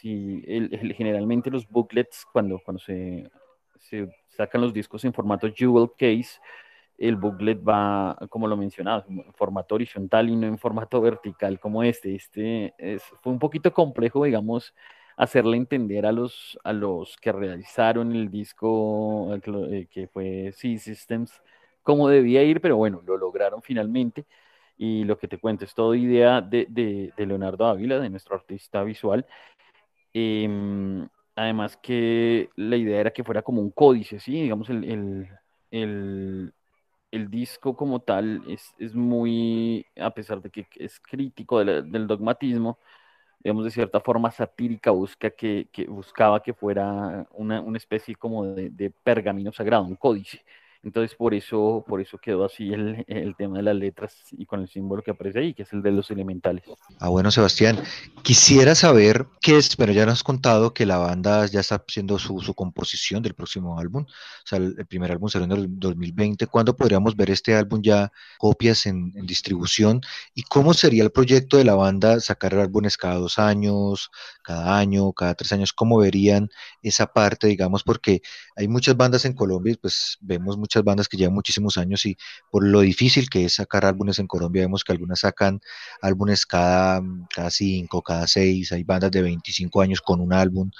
Sí, 0.00 0.42
él, 0.46 0.70
él, 0.72 0.94
generalmente 0.94 1.50
los 1.50 1.68
booklets, 1.68 2.26
cuando, 2.32 2.60
cuando 2.64 2.80
se, 2.80 3.30
se, 3.78 4.08
sacan 4.28 4.60
los 4.60 4.72
discos 4.72 5.04
en 5.04 5.12
formato 5.12 5.48
jewel 5.52 5.90
case, 5.98 6.40
el 6.96 7.16
booklet 7.16 7.60
va, 7.66 8.16
como 8.30 8.46
lo 8.46 8.56
mencionaba, 8.56 9.04
en 9.08 9.32
formato 9.34 9.74
horizontal 9.74 10.28
y 10.28 10.36
no 10.36 10.46
en 10.46 10.58
formato 10.58 11.00
vertical 11.00 11.58
como 11.58 11.82
este. 11.82 12.14
Este 12.14 12.74
es, 12.78 13.02
fue 13.20 13.32
un 13.32 13.38
poquito 13.38 13.72
complejo, 13.72 14.24
digamos, 14.24 14.74
hacerle 15.16 15.56
entender 15.56 16.06
a 16.06 16.12
los, 16.12 16.58
a 16.64 16.72
los 16.72 17.16
que 17.18 17.32
realizaron 17.32 18.12
el 18.12 18.30
disco 18.30 19.34
eh, 19.34 19.86
que 19.90 20.08
fue 20.08 20.52
C 20.52 20.78
Systems 20.78 21.40
cómo 21.84 22.08
debía 22.08 22.42
ir, 22.42 22.60
pero 22.60 22.76
bueno, 22.76 23.02
lo 23.06 23.16
lograron 23.16 23.62
finalmente. 23.62 24.26
Y 24.76 25.04
lo 25.04 25.18
que 25.18 25.28
te 25.28 25.38
cuento 25.38 25.64
es 25.64 25.74
toda 25.74 25.96
idea 25.96 26.40
de, 26.40 26.66
de, 26.68 27.12
Leonardo 27.26 27.66
Ávila, 27.66 28.00
de 28.00 28.10
nuestro 28.10 28.34
artista 28.36 28.82
visual. 28.84 29.26
Eh, 30.14 30.48
además 31.36 31.76
que 31.76 32.50
la 32.56 32.76
idea 32.76 33.00
era 33.00 33.12
que 33.12 33.24
fuera 33.24 33.42
como 33.42 33.60
un 33.60 33.70
códice, 33.70 34.20
¿sí? 34.20 34.32
Digamos, 34.42 34.70
el, 34.70 34.84
el, 35.70 36.52
el, 37.10 37.30
disco 37.30 37.76
como 37.76 38.00
tal 38.00 38.42
es, 38.48 38.74
es, 38.78 38.94
muy, 38.94 39.86
a 39.96 40.10
pesar 40.12 40.42
de 40.42 40.50
que 40.50 40.66
es 40.76 41.00
crítico 41.00 41.64
del 41.64 42.06
dogmatismo, 42.06 42.78
digamos, 43.44 43.64
de 43.64 43.70
cierta 43.70 44.00
forma 44.00 44.30
satírica, 44.30 44.90
busca 44.90 45.30
que, 45.30 45.68
que 45.70 45.84
buscaba 45.86 46.42
que 46.42 46.54
fuera 46.54 47.26
una, 47.32 47.60
una 47.60 47.76
especie 47.78 48.14
como 48.16 48.46
de, 48.46 48.70
de, 48.70 48.90
pergamino 48.90 49.52
sagrado, 49.52 49.84
un 49.84 49.96
códice. 49.96 50.42
Entonces, 50.84 51.16
por 51.16 51.32
eso, 51.32 51.84
por 51.88 52.00
eso 52.00 52.18
quedó 52.18 52.44
así 52.44 52.72
el, 52.72 53.04
el, 53.08 53.34
tema 53.36 53.56
de 53.56 53.62
las 53.62 53.74
letras 53.74 54.14
y 54.32 54.44
con 54.44 54.60
el 54.60 54.68
símbolo 54.68 55.02
que 55.02 55.12
aparece 55.12 55.38
ahí, 55.38 55.54
que 55.54 55.62
es 55.62 55.72
el 55.72 55.82
de 55.82 55.92
los 55.92 56.10
elementales. 56.10 56.64
Ah, 57.00 57.08
bueno, 57.08 57.30
Sebastián, 57.30 57.78
quisiera 58.22 58.74
saber 58.74 59.26
qué 59.40 59.56
es, 59.56 59.76
pero 59.76 59.92
ya 59.92 60.04
nos 60.04 60.14
has 60.14 60.22
contado 60.22 60.74
que 60.74 60.84
la 60.84 60.98
banda 60.98 61.46
ya 61.46 61.60
está 61.60 61.76
haciendo 61.76 62.18
su, 62.18 62.40
su 62.40 62.54
composición 62.54 63.22
del 63.22 63.34
próximo 63.34 63.78
álbum. 63.78 64.04
O 64.04 64.46
sea, 64.46 64.58
el, 64.58 64.86
primer 64.86 65.10
álbum 65.12 65.28
salió 65.28 65.46
en 65.46 65.52
el 65.52 65.78
2020. 65.78 66.46
¿Cuándo 66.48 66.76
podríamos 66.76 67.16
ver 67.16 67.30
este 67.30 67.54
álbum 67.54 67.80
ya, 67.82 68.12
copias 68.38 68.86
en, 68.86 69.12
distribución? 69.26 70.00
¿Y 70.34 70.42
cómo 70.42 70.74
sería 70.74 71.02
el 71.02 71.10
proyecto 71.10 71.56
de 71.56 71.64
la 71.64 71.74
banda 71.74 72.20
sacar 72.20 72.54
álbumes 72.54 72.96
cada 72.96 73.14
dos 73.14 73.38
años, 73.38 74.10
cada 74.42 74.78
año, 74.78 75.12
cada 75.12 75.34
tres 75.34 75.52
años? 75.52 75.72
¿Cómo 75.72 75.98
verían 75.98 76.50
esa 76.82 77.06
parte, 77.06 77.46
digamos? 77.46 77.82
Porque 77.82 78.20
hay 78.56 78.68
muchas 78.68 78.96
bandas 78.96 79.24
en 79.24 79.34
Colombia, 79.34 79.76
pues 79.80 80.18
vemos 80.20 80.56
muchas 80.58 80.73
muchas 80.74 80.84
bandas 80.84 81.08
que 81.08 81.16
llevan 81.16 81.34
muchísimos 81.34 81.78
años 81.78 82.04
y 82.06 82.16
por 82.50 82.66
lo 82.66 82.80
difícil 82.80 83.28
que 83.30 83.44
es 83.44 83.54
sacar 83.54 83.84
álbumes 83.84 84.18
en 84.18 84.26
Colombia, 84.26 84.62
vemos 84.62 84.82
que 84.82 84.92
algunas 84.92 85.20
sacan 85.20 85.60
álbumes 86.00 86.46
cada, 86.46 87.00
cada 87.32 87.50
cinco, 87.50 88.02
cada 88.02 88.26
seis, 88.26 88.72
hay 88.72 88.82
bandas 88.82 89.10
de 89.12 89.22
25 89.22 89.80
años 89.80 90.00
con 90.00 90.20
un 90.20 90.32
álbum, 90.32 90.70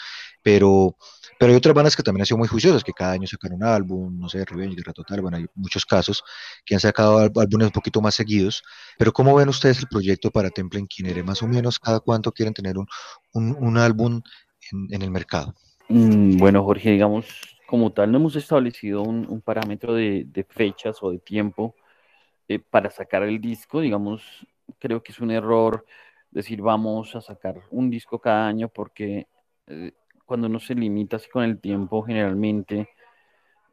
pero, 0.43 0.97
pero 1.39 1.53
hay 1.53 1.57
otras 1.57 1.75
bandas 1.75 1.95
que 1.95 2.03
también 2.03 2.23
han 2.23 2.27
sido 2.27 2.39
muy 2.39 2.49
juiciosas, 2.49 2.83
que 2.83 2.93
cada 2.93 3.13
año 3.13 3.27
sacan 3.27 3.53
un 3.53 3.63
álbum, 3.63 4.19
no 4.19 4.29
sé, 4.29 4.45
Revenge, 4.45 4.77
Guerra 4.77 4.93
Total, 4.93 5.21
bueno, 5.21 5.37
hay 5.37 5.47
muchos 5.55 5.87
casos 5.87 6.23
que 6.65 6.75
han 6.75 6.81
sacado 6.81 7.19
álbumes 7.19 7.67
un 7.67 7.73
poquito 7.73 8.01
más 8.01 8.17
seguidos, 8.17 8.63
pero 8.99 9.13
¿cómo 9.13 9.35
ven 9.35 9.49
ustedes 9.49 9.79
el 9.79 9.87
proyecto 9.87 10.31
para 10.31 10.51
Temple 10.51 10.81
en 10.81 10.87
Kinere? 10.87 11.23
Más 11.23 11.43
o 11.43 11.47
menos, 11.47 11.79
¿cada 11.79 12.01
cuánto 12.01 12.33
quieren 12.33 12.55
tener 12.55 12.79
un, 12.79 12.87
un, 13.33 13.57
un 13.59 13.79
álbum 13.79 14.21
en, 14.73 14.89
en 14.91 15.03
el 15.03 15.11
mercado? 15.11 15.55
Mm, 15.89 16.39
bueno, 16.39 16.65
Jorge, 16.65 16.91
digamos, 16.91 17.27
como 17.75 17.93
tal 17.93 18.13
no 18.13 18.19
hemos 18.19 18.37
establecido 18.37 19.03
un, 19.03 19.41
parámetro 19.41 19.95
de, 19.95 20.47
fechas 20.49 21.03
o 21.03 21.11
de 21.11 21.19
tiempo. 21.19 21.75
eh, 22.49 22.61
para 22.61 22.91
sacar 22.91 23.25
el 23.25 23.41
disco, 23.41 23.81
digamos, 23.81 24.47
creo 24.79 25.03
que 25.03 25.13
es 25.13 25.21
un 25.21 25.31
error 25.33 25.87
decir 26.31 26.63
vamos 26.63 27.17
a 27.17 27.21
sacar 27.21 27.63
un 27.71 27.91
disco 27.91 28.21
cada 28.21 28.47
año 28.49 28.69
porque 28.69 29.29
eh, 29.69 29.93
cuando 30.27 30.49
uno 30.49 30.61
se 30.61 30.75
limita 30.77 31.17
así 31.17 31.29
con 31.31 31.45
el 31.45 31.61
tiempo, 31.61 32.03
generalmente 32.05 32.91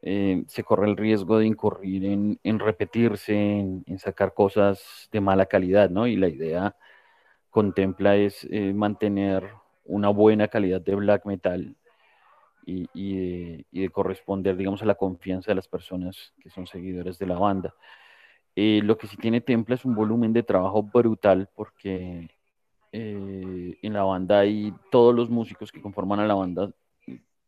eh, 0.02 0.44
se 0.48 0.64
corre 0.64 0.88
el 0.88 0.96
riesgo 0.96 1.38
de 1.38 1.46
incurrir 1.46 2.04
en, 2.06 2.58
repetirse, 2.58 3.34
en, 3.36 3.98
sacar 3.98 4.34
cosas 4.34 5.08
de 5.12 5.20
mala 5.20 5.46
calidad, 5.46 5.90
¿no? 5.90 6.06
Y 6.08 6.16
la 6.16 6.28
idea 6.28 6.76
contempla 7.50 8.16
es 8.16 8.48
mantener 8.74 9.50
una 9.84 10.08
buena 10.10 10.48
calidad 10.48 10.80
de 10.80 10.96
black 10.96 11.26
metal 11.26 11.76
y, 12.64 13.64
de, 13.72 13.90
corresponder, 13.90 14.56
digamos, 14.56 14.82
a 14.82 14.86
la 14.86 14.94
confianza 14.94 15.50
de 15.50 15.56
las 15.56 15.68
personas 15.68 16.32
que 16.40 16.50
son 16.50 16.66
seguidores 16.66 17.18
de 17.18 17.26
la 17.26 17.38
banda. 17.38 17.74
Eh, 18.54 18.80
lo 18.82 18.98
que 18.98 19.06
sí 19.06 19.16
tiene 19.16 19.40
Templa 19.40 19.74
es 19.74 19.84
un 19.84 19.94
volumen 19.94 20.32
de 20.32 20.42
trabajo 20.42 20.82
brutal 20.82 21.48
porque 21.54 22.28
en 22.94 23.92
la 23.94 24.02
banda 24.02 24.40
hay 24.40 24.74
todos 24.90 25.14
los 25.14 25.30
músicos 25.30 25.72
que 25.72 25.80
conforman 25.80 26.20
a 26.20 26.26
la 26.26 26.34
banda 26.34 26.70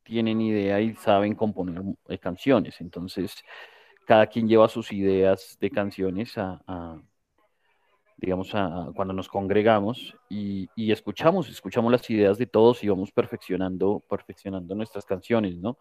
tienen 0.04 0.40
idea 0.40 0.80
y 0.80 0.94
saben 0.94 1.34
componer 1.34 1.82
eh, 2.08 2.18
canciones. 2.18 2.80
Entonces, 2.80 3.34
cada 4.06 4.26
quien 4.26 4.46
lleva 4.46 4.68
sus 4.68 4.92
ideas 4.92 5.56
de 5.60 5.70
canciones 5.70 6.38
a, 6.38 7.00
digamos, 8.16 8.54
a, 8.54 8.90
cuando 8.94 9.14
nos 9.14 9.28
congregamos 9.28 10.16
y, 10.28 10.68
escuchamos, 10.76 11.48
escuchamos 11.48 11.92
las 11.92 12.08
ideas 12.10 12.38
de 12.38 12.46
todos 12.46 12.82
y 12.84 12.88
vamos 12.88 13.12
perfeccionando, 13.12 14.02
perfeccionando 14.08 14.74
nuestras 14.74 15.04
canciones, 15.04 15.58
¿no? 15.58 15.78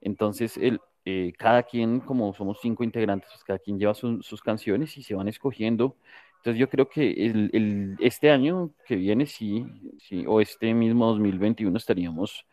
Entonces, 0.00 0.56
el, 0.56 0.80
eh, 1.04 1.32
cada 1.38 1.62
quien, 1.62 2.00
como 2.00 2.32
somos 2.34 2.58
cinco 2.60 2.84
integrantes, 2.84 3.30
pues 3.30 3.44
cada 3.44 3.58
quien 3.58 3.78
lleva 3.78 3.94
sus 3.94 4.42
canciones 4.42 4.96
y 4.96 5.02
se 5.02 5.14
van 5.14 5.28
escogiendo. 5.28 5.96
Entonces 6.38 6.58
yo 6.58 6.70
creo 6.70 6.88
que 6.88 7.10
el, 7.26 7.96
este 8.00 8.30
año 8.30 8.72
que 8.86 8.96
viene, 8.96 9.26
sí, 9.26 9.66
sí, 9.98 10.24
o 10.26 10.40
este 10.40 10.72
mismo 10.72 11.06
2021 11.06 11.76
estaríamos 11.76 12.46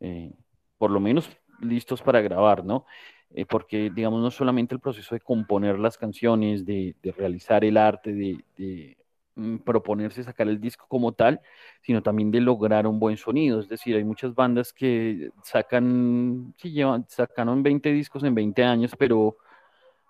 eh, 0.00 0.32
por 0.78 0.90
lo 0.92 1.00
menos 1.00 1.28
listos 1.60 2.02
para 2.02 2.20
grabar, 2.20 2.64
¿no? 2.64 2.86
Eh, 3.34 3.44
porque, 3.46 3.90
digamos, 3.94 4.22
no 4.22 4.30
solamente 4.30 4.74
el 4.74 4.80
proceso 4.80 5.14
de 5.14 5.20
componer 5.20 5.78
las 5.78 5.98
canciones, 5.98 6.64
de, 6.64 6.94
realizar 7.16 7.64
el 7.64 7.76
arte, 7.76 8.12
de, 8.12 8.96
mm, 9.34 9.58
proponerse 9.58 10.22
sacar 10.22 10.48
el 10.48 10.60
disco 10.60 10.86
como 10.88 11.12
tal, 11.12 11.40
sino 11.82 12.02
también 12.02 12.30
de 12.30 12.40
lograr 12.40 12.86
un 12.86 12.98
buen 12.98 13.16
sonido. 13.16 13.60
Es 13.60 13.68
decir, 13.68 13.96
hay 13.96 14.04
muchas 14.04 14.34
bandas 14.34 14.72
que 14.72 15.30
sacan, 15.42 16.54
sí, 16.58 16.72
llevan, 16.72 17.06
sacaron 17.08 17.62
20 17.62 17.92
discos 17.92 18.24
en 18.24 18.34
20 18.34 18.64
años, 18.64 18.92
pero 18.98 19.36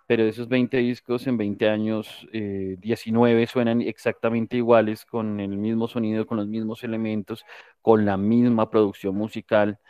pero 0.06 0.22
de 0.24 0.30
esos 0.30 0.48
20 0.48 0.76
discos 0.78 1.26
en 1.26 1.36
20 1.36 1.68
años, 1.68 2.26
19 2.32 3.42
eh, 3.42 3.46
suenan 3.46 3.80
exactamente 3.82 4.56
iguales, 4.56 5.04
con 5.04 5.40
el 5.40 5.56
mismo 5.56 5.88
sonido, 5.88 6.26
con 6.26 6.36
los 6.38 6.46
mismos 6.46 6.84
elementos, 6.84 7.44
con 7.82 8.04
la 8.04 8.16
misma 8.16 8.70
producción 8.70 9.16
musical, 9.16 9.80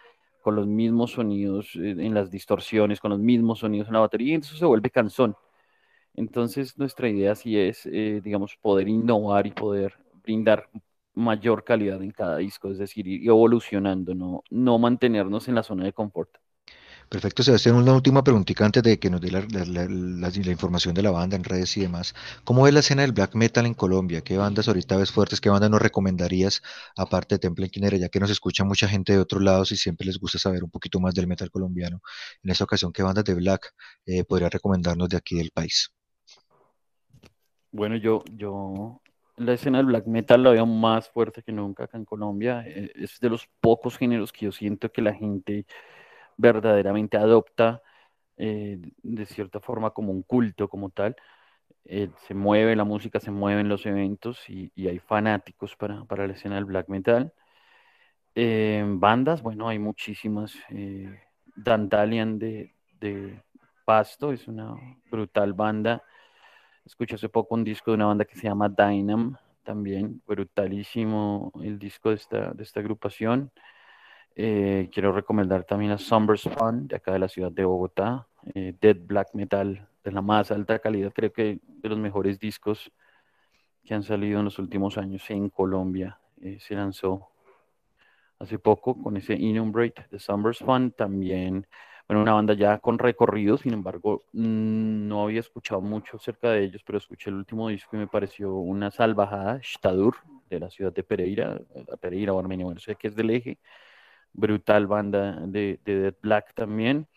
con 0.47 0.55
los 0.55 0.69
mismos 0.69 1.11
sonidos 1.11 1.75
eh, 1.75 1.97
en 1.99 2.15
las 2.15 2.31
distorsiones, 2.31 3.01
con 3.01 3.11
los 3.11 3.19
mismos 3.19 3.59
sonidos 3.59 3.89
en 3.89 3.95
la 3.95 3.99
batería, 3.99 4.29
y 4.31 4.35
entonces 4.35 4.61
se 4.61 4.65
vuelve 4.65 4.91
canzón. 4.91 5.35
Entonces 6.15 6.79
nuestra 6.79 7.09
idea 7.09 7.35
sí 7.35 7.59
es, 7.59 7.85
eh, 7.87 8.21
digamos, 8.23 8.57
poder 8.63 8.89
innovar 8.89 9.49
y 9.49 9.51
poder 9.51 9.95
brindar 10.23 10.71
mayor 11.15 11.65
calidad 11.65 12.01
en 12.01 12.13
cada 12.13 12.37
disco, 12.37 12.71
es 12.71 12.79
decir, 12.79 13.09
ir 13.09 13.29
evolucionando, 13.29 14.15
no, 14.15 14.45
no 14.51 14.79
mantenernos 14.79 15.49
en 15.49 15.57
la 15.57 15.65
zona 15.65 15.85
de 15.85 15.93
confort. 15.93 16.31
Perfecto, 17.09 17.45
Sebastián. 17.45 17.77
Una 17.77 17.95
última 17.95 18.25
preguntita 18.25 18.65
antes 18.65 18.83
de 18.83 18.99
que 18.99 19.11
nos 19.11 19.21
dé 19.21 19.31
la, 19.31 20.51
información 20.51 20.93
de 20.93 21.03
la 21.03 21.13
banda 21.13 21.37
en 21.37 21.45
redes 21.45 21.77
y 21.77 21.83
demás. 21.83 22.15
¿Cómo 22.43 22.67
es 22.67 22.75
la 22.75 22.81
escena 22.81 23.03
del 23.03 23.13
black 23.13 23.37
metal 23.37 23.65
en 23.65 23.75
Colombia? 23.75 24.23
¿Qué 24.23 24.37
bandas 24.37 24.67
ahorita 24.67 24.97
ves 24.97 25.13
fuertes? 25.13 25.41
¿Qué 25.41 25.49
bandas 25.49 25.71
nos 25.71 25.81
recomendarías 25.81 26.63
aparte 26.97 27.37
de 27.37 27.39
Temple 27.39 27.69
Quinera? 27.69 27.97
Ya 27.97 28.09
que 28.09 28.19
nos 28.19 28.31
escucha 28.31 28.65
mucha 28.65 28.89
gente 28.89 29.13
de 29.13 29.21
otros 29.21 29.41
lados 29.41 29.71
y 29.71 29.77
siempre 29.77 30.05
les 30.05 30.19
gusta 30.19 30.41
saber 30.41 30.65
un 30.65 30.71
poquito 30.71 30.99
más 30.99 31.15
del 31.15 31.29
metal 31.29 31.49
colombiano. 31.51 32.01
En 32.43 32.51
esta 32.51 32.65
ocasión, 32.65 32.93
¿qué 32.93 33.05
bandas 33.05 33.25
de 33.25 33.35
black 33.35 33.73
eh, 34.05 34.25
podría 34.25 34.49
recomendarnos 34.49 35.09
de 35.09 35.17
aquí 35.17 35.37
del 35.37 35.53
país? 35.53 35.95
Bueno, 37.71 37.97
yo, 37.97 38.25
yo 38.33 39.01
la 39.37 39.53
escena 39.53 39.79
del 39.79 39.87
black 39.87 40.07
metal 40.07 40.43
la 40.43 40.51
veo 40.51 40.67
más 40.67 41.09
fuerte 41.09 41.43
que 41.43 41.53
nunca 41.53 41.85
acá 41.85 41.99
en 41.99 42.05
Colombia. 42.05 42.65
Eh, 42.67 42.91
es 42.97 43.21
de 43.21 43.31
los 43.31 43.49
pocos 43.61 43.97
géneros 43.97 44.33
que 44.33 44.47
yo 44.47 44.53
siento 44.53 44.91
que 44.91 45.03
la 45.03 45.15
gente 45.15 45.67
verdaderamente 46.37 47.17
adopta 47.17 47.83
eh, 48.37 48.79
de 49.03 49.27
cierta 49.27 49.61
forma 49.61 49.91
como 49.91 50.13
un 50.13 50.23
culto 50.23 50.69
como 50.69 50.91
tal. 50.91 51.17
Eh, 51.85 52.11
se 52.27 52.35
mueve 52.35 52.77
la 52.77 52.85
música, 52.85 53.21
se 53.21 53.31
mueven 53.31 53.69
los 53.69 53.87
eventos 53.87 54.49
y, 54.49 54.71
hay 54.89 54.99
fanáticos 54.99 55.77
para, 55.77 56.27
la 56.27 56.33
escena 56.35 56.57
del 56.57 56.65
black 56.65 56.89
metal. 56.89 57.33
Eh, 58.35 58.85
bandas, 58.87 59.43
bueno, 59.43 59.69
hay 59.69 59.79
muchísimas. 59.79 60.55
Dandalian 61.57 62.39
de, 62.39 62.75
de 63.01 63.43
Pasto 63.85 64.33
es 64.33 64.49
una 64.49 64.75
brutal 65.11 65.55
banda. 65.55 66.03
Escuché 66.85 67.15
hace 67.17 67.29
poco 67.29 67.55
un 67.55 67.65
disco 67.65 67.91
de 67.91 67.97
una 67.97 68.07
banda 68.07 68.25
que 68.25 68.37
se 68.37 68.49
llama 68.49 68.69
Dynam, 68.69 69.37
también 69.63 70.23
brutalísimo 70.27 71.53
el 71.63 71.79
disco 71.79 72.11
de 72.11 72.17
esta, 72.17 72.53
de 72.53 72.63
esta 72.63 72.81
agrupación. 72.81 73.51
Eh, 74.39 74.91
quiero 74.93 75.13
recomendar 75.13 75.65
también 75.65 75.93
a 75.93 75.99
Summer 75.99 76.39
Fun 76.39 76.87
de 76.89 76.97
acá 76.97 77.11
de 77.13 77.19
la 77.19 77.29
ciudad 77.29 77.51
de 77.51 77.65
Bogotá. 77.65 78.29
Eh, 78.55 78.75
Dead 78.79 78.99
Black 79.01 79.31
Metal 79.33 79.89
de 80.05 80.13
la 80.13 80.21
más 80.21 80.51
alta 80.51 80.79
calidad, 80.79 81.11
creo 81.15 81.33
que 81.33 81.59
de 81.65 81.89
los 81.89 81.99
mejores 81.99 82.39
discos 82.39 82.93
que 83.83 83.95
han 83.95 84.03
salido 84.03 84.39
en 84.39 84.45
los 84.45 84.59
últimos 84.59 84.99
años 84.99 85.25
en 85.31 85.49
Colombia. 85.49 86.21
Eh, 86.43 86.59
se 86.61 86.75
lanzó 86.75 87.31
hace 88.39 88.59
poco 88.59 89.03
con 89.03 89.17
ese 89.17 89.33
Inumbrate 89.33 90.05
de 90.11 90.19
Summer's 90.19 90.59
Fun. 90.59 90.93
También, 90.93 91.67
bueno, 92.07 92.21
una 92.21 92.35
banda 92.35 92.53
ya 92.53 92.79
con 92.79 92.99
recorrido, 92.99 93.57
sin 93.57 93.73
embargo, 93.73 94.25
mm, 94.35 95.09
no 95.09 95.25
había 95.25 95.41
escuchado 95.41 95.81
mucho 95.81 96.19
acerca 96.19 96.51
de 96.51 96.63
ellos, 96.65 96.83
pero 96.85 96.99
escuché 96.99 97.31
el 97.31 97.37
último 97.37 97.69
disco 97.71 97.97
y 97.97 98.01
me 98.01 98.07
pareció 98.07 98.55
una 98.55 98.91
salvajada, 98.91 99.61
Shtadur, 99.63 100.17
de 100.51 100.61
la 100.61 100.69
ciudad 100.69 100.93
de 100.93 101.03
Pereira, 101.03 101.59
Pereira 102.01 102.35
o 102.35 102.39
Armenia, 102.39 102.67
bueno, 102.67 102.81
sé 102.81 102.97
que 102.97 103.09
es 103.09 103.17
del 103.17 103.31
eje 103.31 103.59
brutal 104.37 104.87
banda 104.87 105.41
de, 105.47 105.81
de 105.85 106.01
Dead 106.01 106.15
Black 106.23 106.55
también. 106.55 107.09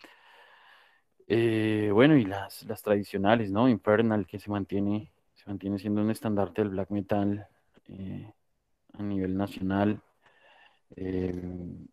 Eh, 1.27 1.91
bueno, 1.93 2.17
y 2.17 2.25
las, 2.25 2.63
las 2.63 2.82
tradicionales, 2.82 3.51
¿no? 3.51 3.69
Infernal, 3.69 4.25
que 4.25 4.39
se 4.39 4.49
mantiene, 4.49 5.12
se 5.36 5.45
mantiene 5.45 5.77
siendo 5.77 6.01
un 6.01 6.10
estandarte 6.10 6.63
del 6.63 6.71
black 6.71 6.89
metal 6.89 7.47
eh, 7.88 8.34
a 8.93 9.03
nivel 9.03 9.38
nacional. 9.38 10.01
Eh, 10.95 11.39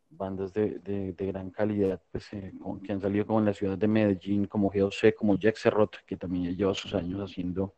bandas 0.09 0.55
de, 0.55 0.79
de, 0.79 1.27
gran 1.27 1.51
calidad 1.51 2.01
pues, 2.11 2.31
que 2.31 2.93
han 2.93 3.01
salido 3.03 3.27
como 3.27 3.41
en 3.41 3.45
la 3.45 3.53
ciudad 3.53 3.77
de 3.77 3.87
Medellín, 3.87 4.47
como 4.47 4.71
GOC, 4.71 5.15
como 5.15 5.39
Jack 5.39 5.57
Serrot, 5.57 6.03
que 6.07 6.17
también 6.17 6.57
lleva 6.57 6.73
sus 6.73 6.95
años 6.95 7.21
haciendo 7.21 7.75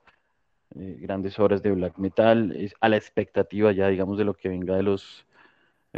grandes 0.71 1.37
obras 1.41 1.61
de 1.61 1.73
black 1.73 1.99
metal, 1.99 2.57
a 2.81 2.89
la 2.89 2.97
expectativa 2.97 3.73
ya, 3.73 3.89
digamos, 3.89 4.17
de 4.17 4.25
lo 4.25 4.35
que 4.35 4.49
venga 4.49 4.77
de 4.77 4.85
los 4.85 5.27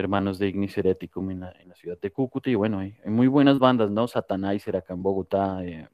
hermanos 0.00 0.38
de 0.38 0.48
Ignis 0.48 0.76
Hereticum 0.76 1.30
en 1.30 1.40
la, 1.40 1.54
ciudad 1.74 1.98
de 2.00 2.10
Cúcuta. 2.10 2.50
Y 2.50 2.54
bueno, 2.54 2.80
hay, 2.80 2.96
muy 3.06 3.28
buenas 3.28 3.58
bandas, 3.58 3.90
¿no? 3.90 4.08
Satanizer 4.08 4.76
acá 4.76 4.94
en 4.94 5.02
Bogotá, 5.02 5.64
eh. 5.64 5.88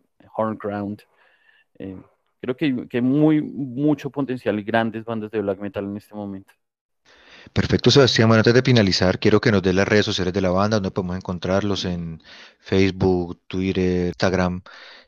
Eh, 1.78 1.96
creo 2.40 2.56
que, 2.56 2.88
que, 2.88 2.98
hay 2.98 3.02
muy, 3.02 3.42
mucho 3.42 4.10
potencial 4.10 4.58
y 4.58 4.62
grandes 4.62 5.04
bandas 5.04 5.30
de 5.30 5.40
black 5.40 5.60
metal 5.60 5.84
en 5.84 5.96
este 5.96 6.14
momento. 6.14 6.52
Perfecto, 7.52 7.90
Sebastián. 7.90 8.28
Bueno, 8.28 8.40
antes 8.40 8.54
de 8.54 8.62
finalizar, 8.62 9.18
quiero 9.18 9.40
que 9.40 9.52
nos 9.52 9.62
dé 9.62 9.72
las 9.72 9.86
redes 9.88 10.04
sociales 10.04 10.34
de 10.34 10.40
la 10.40 10.50
banda, 10.50 10.76
donde 10.76 10.90
podemos 10.90 11.16
encontrarlos 11.16 11.84
en 11.84 12.22
Facebook, 12.58 13.40
Twitter, 13.46 14.08
Instagram. 14.08 14.62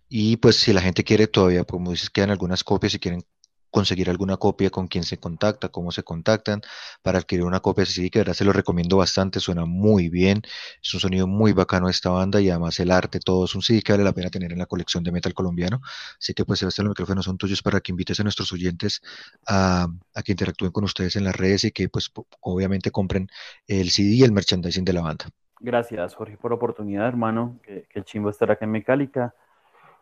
Y 0.09 0.37
pues 0.39 0.57
si 0.57 0.73
la 0.73 0.81
gente 0.81 1.05
quiere 1.05 1.27
todavía, 1.27 1.65
como 1.65 1.91
dices, 1.91 2.11
quedan 2.11 2.31
algunas 2.31 2.65
copias 2.65 2.93
si 2.93 2.99
quieren 2.99 3.23
conseguir 3.71 4.11
alguna 4.11 4.37
copia, 4.37 4.71
con 4.71 4.89
quién 4.89 5.05
se 5.05 5.19
contacta, 5.19 5.69
cómo 5.69 5.91
se 5.93 6.03
contactan. 6.03 6.63
Para 7.03 7.19
adquirir 7.19 7.45
una 7.45 7.61
copia 7.61 7.85
así 7.85 8.11
que 8.11 8.21
verdad 8.21 8.35
se 8.35 8.45
lo 8.45 8.53
recomiendo 8.53 8.97
bastante, 8.97 9.41
suena 9.41 9.65
muy 9.65 10.09
bien, 10.09 10.43
es 10.83 10.95
un 10.95 11.01
sonido 11.01 11.27
muy 11.27 11.53
bacano 11.53 11.89
esta 11.89 12.11
banda 12.11 12.41
y 12.41 12.51
además 12.51 12.79
el 12.81 12.91
arte, 12.91 13.21
todo 13.21 13.45
es 13.45 13.55
un 13.55 13.63
CD 13.63 13.83
que 13.83 13.93
vale 13.93 14.05
la 14.05 14.13
pena 14.13 14.31
tener 14.31 14.53
en 14.53 14.59
la 14.59 14.67
colección 14.67 15.03
de 15.05 15.13
metal 15.13 15.35
colombiano, 15.35 15.81
así 16.19 16.35
que 16.35 16.45
pues 16.45 16.59
Sebastián, 16.61 16.87
los 16.87 16.93
micrófonos 16.93 17.25
son 17.25 17.39
tuyos 17.39 17.63
para 17.63 17.81
que 17.81 17.93
invites 17.93 18.21
a 18.21 18.23
nuestros 18.23 18.53
oyentes 18.53 19.01
a, 19.47 19.89
que 20.25 20.33
interactúen 20.33 20.73
con 20.73 20.85
ustedes 20.85 21.17
en 21.17 21.25
las 21.25 21.37
redes 21.37 21.65
y 21.65 21.73
que 21.73 21.89
pues 21.89 22.11
obviamente 22.41 22.91
compren 22.91 23.29
el 23.67 23.91
CD 23.91 24.09
y 24.17 24.23
el 24.25 24.33
merchandising 24.33 24.85
de 24.85 24.93
la 24.93 25.03
banda. 25.03 25.27
Gracias 25.61 26.15
Jorge 26.15 26.37
por 26.37 26.53
la 26.53 26.57
oportunidad 26.57 27.07
hermano, 27.09 27.59
que, 27.63 27.87
que 27.89 27.99
el 27.99 28.05
chimbo 28.05 28.31
estará 28.31 28.55
acá 28.55 28.65
en 28.65 28.71
Mecálica 28.73 29.35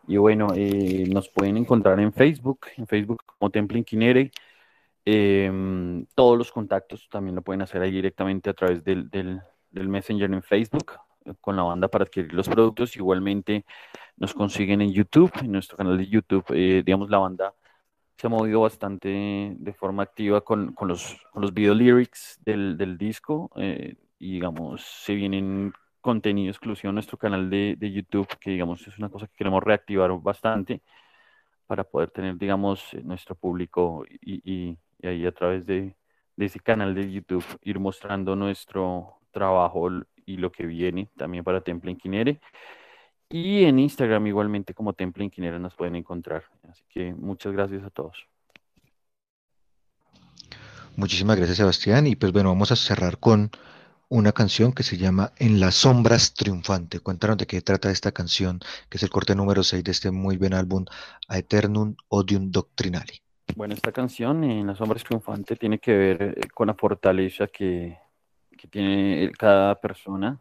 y 0.07 0.17
bueno, 0.17 0.47
eh, 0.55 1.05
nos 1.11 1.29
pueden 1.29 1.57
encontrar 1.57 1.99
en 1.99 2.13
Facebook, 2.13 2.67
en 2.77 2.87
Facebook 2.87 3.23
como 3.25 3.49
Temple 3.51 3.79
Inquinere. 3.79 4.31
Em, 5.05 6.05
todos 6.15 6.37
los 6.37 6.51
contactos 6.51 7.07
también 7.09 7.35
lo 7.35 7.41
pueden 7.41 7.61
hacer 7.61 7.81
ahí 7.81 7.91
directamente 7.91 8.49
a 8.49 8.53
través 8.53 8.83
del, 8.83 9.41
Messenger 9.71 10.31
en 10.33 10.43
Facebook. 10.43 10.93
con 11.41 11.57
la 11.57 11.63
banda 11.63 11.89
para 11.89 12.05
adquirir 12.05 12.33
los 12.33 12.47
productos. 12.47 12.95
Igualmente 12.95 13.65
nos 14.17 14.33
consiguen 14.33 14.81
en 14.81 14.93
YouTube, 14.93 15.31
en 15.41 15.51
nuestro 15.51 15.77
canal 15.77 15.97
de 15.97 16.07
YouTube, 16.07 16.45
eh, 16.51 16.83
digamos, 16.85 17.09
la 17.09 17.17
banda 17.19 17.53
se 18.17 18.27
ha 18.27 18.29
movido 18.29 18.61
bastante 18.61 19.55
de 19.57 19.73
forma 19.73 20.03
activa 20.03 20.41
con, 20.41 20.73
con 20.73 20.87
los, 20.87 21.17
los 21.35 21.53
video 21.53 21.75
lyrics 21.75 22.39
del, 22.43 22.77
del 22.77 22.97
disco 22.97 23.51
eh, 23.57 23.95
y 24.19 24.33
digamos, 24.33 24.81
se 24.83 25.13
vienen 25.15 25.73
contenido 26.01 26.51
exclusivo 26.51 26.89
en 26.89 26.95
nuestro 26.95 27.17
canal 27.17 27.49
de, 27.49 27.75
de, 27.77 27.91
YouTube, 27.91 28.27
que 28.39 28.51
digamos 28.51 28.87
es 28.87 28.97
una 28.97 29.09
cosa 29.09 29.27
que 29.27 29.35
queremos 29.35 29.63
reactivar 29.63 30.11
bastante 30.21 30.81
para 31.65 31.83
poder 31.83 32.11
tener, 32.11 32.37
digamos, 32.37 32.93
nuestro 33.03 33.35
público 33.35 34.05
y, 34.21 34.41
y, 34.43 34.77
y 34.99 35.07
ahí 35.07 35.25
a 35.25 35.31
través 35.31 35.65
de, 35.65 35.95
de 36.37 36.45
ese 36.45 36.59
canal 36.59 36.95
de 36.95 37.11
YouTube 37.11 37.45
ir 37.63 37.79
mostrando 37.79 38.35
nuestro 38.35 39.17
trabajo 39.31 39.89
y 40.25 40.37
lo 40.37 40.51
que 40.51 40.65
viene 40.65 41.09
también 41.17 41.43
para 41.43 41.61
Temple 41.61 41.91
Inquinere. 41.91 42.39
Y 43.29 43.65
en 43.65 43.79
Instagram 43.79 44.27
igualmente 44.27 44.73
como 44.73 44.93
Temple 44.93 45.25
Inquinere 45.25 45.59
nos 45.59 45.75
pueden 45.75 45.95
encontrar. 45.95 46.45
Así 46.69 46.83
que 46.89 47.13
muchas 47.13 47.51
gracias 47.51 47.83
a 47.83 47.89
todos. 47.89 48.25
Muchísimas 50.95 51.37
gracias 51.37 51.57
Sebastián. 51.57 52.07
Y 52.07 52.15
pues 52.15 52.31
bueno, 52.31 52.49
vamos 52.49 52.71
a 52.71 52.75
cerrar 52.75 53.17
con 53.17 53.51
una 54.09 54.31
canción 54.31 54.71
que 54.71 54.83
se 54.83 54.97
llama 54.97 55.33
En 55.37 55.59
las 55.59 55.75
sombras 55.75 56.33
triunfante. 56.33 56.99
Cuéntanos 56.99 57.37
de 57.37 57.45
qué 57.45 57.61
trata 57.61 57.91
esta 57.91 58.11
canción, 58.11 58.59
que 58.89 58.97
es 58.97 59.03
el 59.03 59.09
corte 59.09 59.35
número 59.35 59.63
6 59.63 59.83
de 59.83 59.91
este 59.91 60.11
muy 60.11 60.37
buen 60.37 60.53
álbum, 60.53 60.85
Aeternum 61.27 61.95
Odium 62.07 62.49
Doctrinali. 62.51 63.21
Bueno, 63.55 63.73
esta 63.73 63.91
canción, 63.91 64.43
En 64.43 64.67
las 64.67 64.77
sombras 64.77 65.03
triunfante, 65.03 65.55
tiene 65.55 65.79
que 65.79 65.95
ver 65.95 66.21
eh, 66.21 66.47
con 66.53 66.67
la 66.67 66.73
fortaleza 66.73 67.47
que, 67.47 67.97
tiene 68.71 69.31
cada 69.37 69.75
persona 69.79 70.39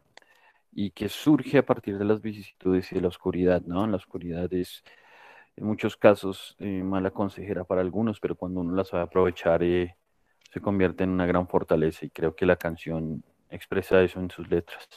y 0.72 0.90
que 0.90 1.08
surge 1.08 1.58
a 1.58 1.66
partir 1.66 1.98
de 1.98 2.04
las 2.04 2.22
vicisitudes 2.22 2.90
y 2.90 2.94
de 2.94 3.02
la 3.02 3.08
oscuridad, 3.08 3.62
¿no? 3.66 3.86
La 3.86 3.96
oscuridad 3.96 4.52
es 4.54 4.82
en 5.54 5.66
muchos 5.66 5.96
casos 5.96 6.56
eh, 6.58 6.82
mala 6.82 7.10
consejera 7.10 7.64
para 7.64 7.82
algunos, 7.82 8.18
pero 8.18 8.34
cuando 8.34 8.60
uno 8.60 8.74
la 8.74 8.84
sabe 8.84 9.02
aprovechar 9.02 9.62
eh, 9.62 9.96
se 10.52 10.60
convierte 10.60 11.04
en 11.04 11.10
una 11.10 11.26
gran 11.26 11.46
fortaleza 11.46 12.06
y 12.06 12.10
creo 12.10 12.34
que 12.34 12.46
la 12.46 12.56
canción 12.56 13.22
expresa 13.50 14.00
eso 14.02 14.20
en 14.20 14.30
sus 14.30 14.48
letras. 14.48 14.88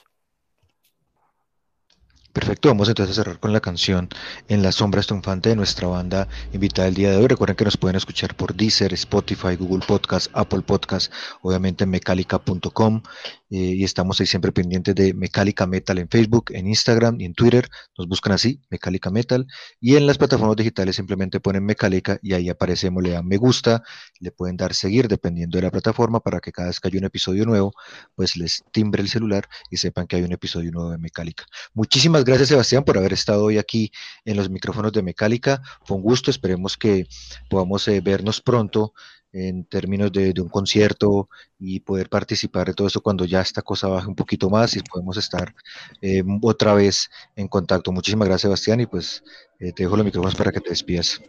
Perfecto, 2.32 2.70
vamos 2.70 2.88
entonces 2.88 3.18
a 3.18 3.24
cerrar 3.24 3.40
con 3.40 3.54
la 3.54 3.60
canción 3.60 4.08
En 4.48 4.62
las 4.62 4.76
sombras 4.76 5.08
triunfante 5.08 5.50
de 5.50 5.56
nuestra 5.56 5.88
banda 5.88 6.28
invitada 6.54 6.88
el 6.88 6.94
día 6.94 7.10
de 7.10 7.18
hoy. 7.18 7.28
Recuerden 7.28 7.56
que 7.56 7.66
nos 7.66 7.76
pueden 7.76 7.98
escuchar 7.98 8.36
por 8.36 8.54
Deezer, 8.54 8.94
Spotify, 8.94 9.56
Google 9.56 9.84
Podcast, 9.86 10.30
Apple 10.34 10.62
Podcast, 10.62 11.12
obviamente 11.42 11.86
en 11.86 11.90
mecálica.com 11.90 13.02
eh, 13.50 13.58
y 13.58 13.84
estamos 13.84 14.20
ahí 14.20 14.28
siempre 14.28 14.52
pendientes 14.52 14.94
de 14.96 15.14
Mecálica 15.14 15.66
Metal 15.66 15.98
en 15.98 16.08
Facebook, 16.08 16.46
en 16.50 16.68
Instagram 16.68 17.20
y 17.20 17.26
en 17.26 17.34
Twitter. 17.34 17.68
Nos 17.98 18.08
buscan 18.08 18.34
así, 18.34 18.62
Mecálica 18.70 19.10
Metal. 19.10 19.48
Y 19.80 19.96
en 19.96 20.06
las 20.06 20.18
plataformas 20.18 20.56
digitales 20.56 20.96
simplemente 20.96 21.40
ponen 21.40 21.66
Mecálica 21.66 22.20
y 22.22 22.34
ahí 22.34 22.50
aparecemos, 22.50 23.02
le 23.04 23.12
dan 23.12 23.28
me 23.28 23.38
gusta, 23.38 23.84
le 24.20 24.32
pueden 24.32 24.58
dar 24.58 24.74
seguir 24.74 25.08
dependiendo 25.08 25.58
de 25.58 25.64
la 25.64 25.72
plataforma 25.72 26.20
para 26.20 26.40
que 26.40 26.52
cada 26.52 26.68
vez 26.68 26.80
que 26.80 26.88
haya 26.88 27.00
un 27.00 27.06
episodio 27.06 27.46
nuevo, 27.46 27.74
pues 28.16 28.38
les 28.38 28.64
timbre 28.72 29.02
el 29.02 29.10
celular 29.10 29.48
y 29.70 29.78
sepan 29.78 30.08
que 30.08 30.18
hay 30.18 30.24
un 30.24 30.32
episodio 30.32 30.72
nuevo 30.72 30.92
de 30.92 30.98
Mecálica. 30.98 31.46
Muchísimas 31.74 32.24
gracias 32.26 32.50
Sebastián 32.50 32.84
por 32.84 32.98
haber 32.98 33.14
estado 33.14 33.46
hoy 33.46 33.58
aquí 33.58 33.92
en 34.26 34.38
los 34.38 34.50
micrófonos 34.50 34.92
de 34.92 35.02
Mecálica. 35.02 35.62
Fue 35.84 35.98
un 35.98 36.04
gusto, 36.04 36.32
esperemos 36.32 36.78
que 36.78 37.08
podamos 37.50 37.88
eh, 37.88 38.02
vernos 38.02 38.42
pronto 38.42 38.94
en 39.32 39.66
términos 39.66 40.12
de, 40.12 40.34
de, 40.34 40.42
un 40.42 40.50
concierto 40.50 41.30
y 41.60 41.80
poder 41.82 42.10
participar 42.10 42.68
de 42.68 42.74
todo 42.74 42.88
eso 42.88 43.02
cuando 43.02 43.26
ya 43.26 43.42
esta 43.42 43.62
cosa 43.62 43.88
baje 43.88 44.08
un 44.08 44.16
poquito 44.16 44.50
más 44.50 44.76
y 44.76 44.82
podemos 44.82 45.18
estar 45.18 45.54
eh, 46.02 46.24
otra 46.42 46.74
vez 46.74 47.10
en 47.36 47.48
contacto. 47.48 47.92
Muchísimas 47.92 48.28
gracias, 48.28 48.42
Sebastián, 48.44 48.80
y 48.80 48.86
pues 48.86 49.24
eh, 49.60 49.72
te 49.74 49.84
dejo 49.84 49.96
los 49.96 50.06
micrófonos 50.06 50.36
para 50.36 50.52
que 50.52 50.62
te 50.62 50.70
despidas. 50.70 51.22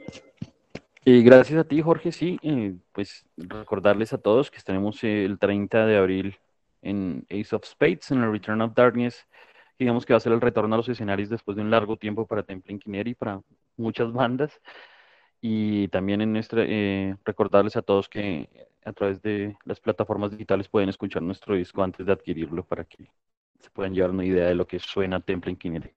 Y 1.05 1.23
gracias 1.23 1.59
a 1.59 1.65
ti, 1.65 1.81
Jorge. 1.83 2.13
Sí, 2.13 2.39
eh, 2.43 2.75
pues 2.93 3.25
recordarles 3.37 4.13
a 4.13 4.19
todos 4.19 4.51
que 4.51 4.59
estaremos 4.59 5.03
el 5.03 5.39
30 5.39 5.87
de 5.87 5.97
abril 5.97 6.39
en 6.83 7.27
Ace 7.31 7.55
of 7.55 7.65
Spades, 7.67 8.11
en 8.11 8.23
el 8.23 8.33
Return 8.33 8.61
of 8.63 8.75
Darkness. 8.75 9.27
Digamos 9.79 10.05
que 10.05 10.13
va 10.13 10.19
a 10.19 10.21
ser 10.21 10.33
el 10.33 10.43
retorno 10.43 10.75
a 10.75 10.79
los 10.79 10.89
escenarios 10.89 11.31
después 11.31 11.57
de 11.57 11.63
un 11.63 11.71
largo 11.71 11.97
tiempo 11.97 12.27
para 12.27 12.43
Temple 12.43 12.75
Inquineri, 12.75 13.15
para 13.15 13.41
muchas 13.79 14.13
bandas 14.13 14.53
y 15.41 15.89
también 15.89 16.21
en 16.21 16.33
nuestra, 16.33 16.65
eh, 16.67 17.17
recordarles 17.25 17.77
a 17.77 17.83
todos 17.83 18.09
que 18.09 18.49
a 18.85 18.93
través 18.93 19.23
de 19.23 19.57
las 19.65 19.81
plataformas 19.81 20.31
digitales 20.31 20.69
pueden 20.69 20.89
escuchar 20.89 21.23
nuestro 21.23 21.55
disco 21.55 21.83
antes 21.83 22.07
de 22.07 22.13
adquirirlo 22.13 22.65
para 22.65 22.85
que 22.85 23.11
se 23.59 23.71
puedan 23.71 23.95
llevar 23.95 24.11
una 24.11 24.25
idea 24.25 24.47
de 24.47 24.55
lo 24.55 24.67
que 24.67 24.79
suena 24.79 25.21
Temple 25.21 25.53
Inquinere. 25.53 25.95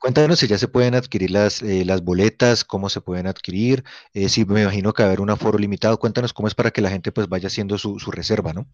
Cuéntanos 0.00 0.38
si 0.38 0.46
ya 0.46 0.56
se 0.56 0.68
pueden 0.68 0.94
adquirir 0.94 1.30
las, 1.30 1.62
eh, 1.62 1.84
las 1.84 2.02
boletas, 2.02 2.64
cómo 2.64 2.88
se 2.88 3.02
pueden 3.02 3.26
adquirir, 3.26 3.84
eh, 4.14 4.30
si 4.30 4.44
me 4.46 4.62
imagino 4.62 4.94
que 4.94 5.02
va 5.02 5.08
a 5.08 5.10
haber 5.10 5.20
un 5.20 5.30
aforo 5.30 5.58
limitado, 5.58 5.98
cuéntanos 5.98 6.32
cómo 6.32 6.48
es 6.48 6.54
para 6.54 6.70
que 6.70 6.80
la 6.80 6.90
gente 6.90 7.12
pues 7.12 7.28
vaya 7.28 7.48
haciendo 7.48 7.76
su 7.76 7.98
reserva, 8.10 8.54
¿no? 8.54 8.66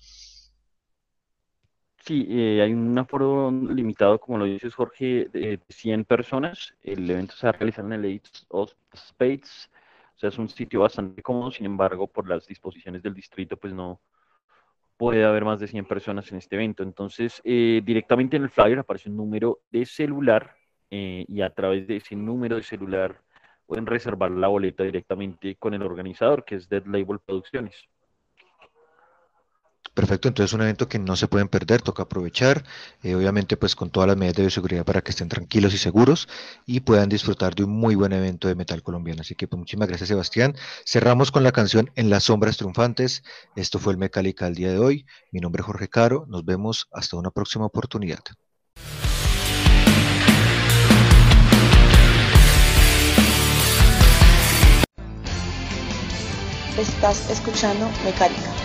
Sí, 2.07 2.25
eh, 2.31 2.62
hay 2.62 2.73
un 2.73 2.97
aforo 2.97 3.51
limitado, 3.51 4.21
como 4.21 4.38
lo 4.38 4.45
dices 4.45 4.73
Jorge, 4.75 5.29
de 5.33 5.61
100 5.69 6.05
personas. 6.05 6.73
El 6.83 7.11
evento 7.11 7.35
se 7.35 7.47
va 7.47 7.51
a 7.51 7.53
realizar 7.55 7.85
en 7.85 7.93
el 7.95 8.05
Ace 8.05 8.45
of 8.49 8.72
Spades. 8.95 9.70
O 10.14 10.18
sea, 10.18 10.28
es 10.28 10.39
un 10.39 10.49
sitio 10.49 10.81
bastante 10.81 11.20
cómodo, 11.22 11.51
sin 11.51 11.66
embargo, 11.66 12.07
por 12.07 12.28
las 12.28 12.47
disposiciones 12.47 13.03
del 13.03 13.12
distrito, 13.14 13.57
pues 13.57 13.74
no 13.74 14.01
puede 14.97 15.24
haber 15.24 15.45
más 15.45 15.61
de 15.61 15.66
100 15.68 15.87
personas 15.87 16.31
en 16.31 16.39
este 16.39 16.57
evento. 16.57 16.83
Entonces, 16.85 17.41
eh, 17.45 17.83
directamente 17.85 18.37
en 18.37 18.45
el 18.45 18.51
flyer 18.51 18.78
aparece 18.78 19.11
un 19.11 19.16
número 19.16 19.61
de 19.70 19.85
celular 19.87 20.57
eh, 20.91 21.24
y 21.28 21.43
a 21.43 21.51
través 21.51 21.89
de 21.89 21.97
ese 21.97 22.16
número 22.16 22.57
de 22.57 22.62
celular 22.62 23.20
pueden 23.66 23.87
reservar 23.87 24.31
la 24.31 24.49
boleta 24.49 24.85
directamente 24.85 25.57
con 25.57 25.74
el 25.74 25.83
organizador, 25.83 26.45
que 26.45 26.55
es 26.57 26.68
Dead 26.68 26.87
Label 26.87 27.18
Producciones. 27.20 27.89
Perfecto, 29.97 30.28
entonces 30.28 30.51
es 30.51 30.55
un 30.55 30.61
evento 30.61 30.90
que 30.90 30.99
no 30.99 31.16
se 31.16 31.26
pueden 31.26 31.49
perder, 31.49 31.80
toca 31.80 32.03
aprovechar, 32.03 32.64
eh, 33.03 33.14
obviamente 33.14 33.57
pues 33.57 33.74
con 33.74 33.88
todas 33.88 34.07
las 34.07 34.18
medidas 34.18 34.36
de 34.36 34.42
bioseguridad 34.42 34.84
para 34.84 35.01
que 35.01 35.11
estén 35.11 35.30
tranquilos 35.30 35.72
y 35.72 35.78
seguros 35.78 36.28
y 36.66 36.80
puedan 36.80 37.09
disfrutar 37.09 37.55
de 37.55 37.64
un 37.64 37.70
muy 37.70 37.94
buen 37.94 38.12
evento 38.12 38.47
de 38.47 38.55
metal 38.55 38.82
colombiano. 38.82 39.22
Así 39.22 39.34
que 39.34 39.49
pues 39.49 39.59
muchísimas 39.59 39.88
gracias 39.88 40.09
Sebastián. 40.09 40.55
Cerramos 40.84 41.32
con 41.32 41.44
la 41.44 41.53
canción 41.53 41.90
En 41.94 42.11
las 42.11 42.24
sombras 42.24 42.59
triunfantes. 42.59 43.22
Esto 43.57 43.78
fue 43.78 43.94
el 43.94 43.99
Mecálica 43.99 44.44
al 44.44 44.55
día 44.55 44.70
de 44.70 44.78
hoy. 44.78 45.07
Mi 45.32 45.40
nombre 45.40 45.61
es 45.61 45.66
Jorge 45.66 45.88
Caro, 45.88 46.26
nos 46.28 46.44
vemos 46.44 46.88
hasta 46.92 47.16
una 47.16 47.30
próxima 47.30 47.64
oportunidad. 47.64 48.20
Estás 56.76 57.30
escuchando 57.30 57.88
Mecálica. 58.05 58.56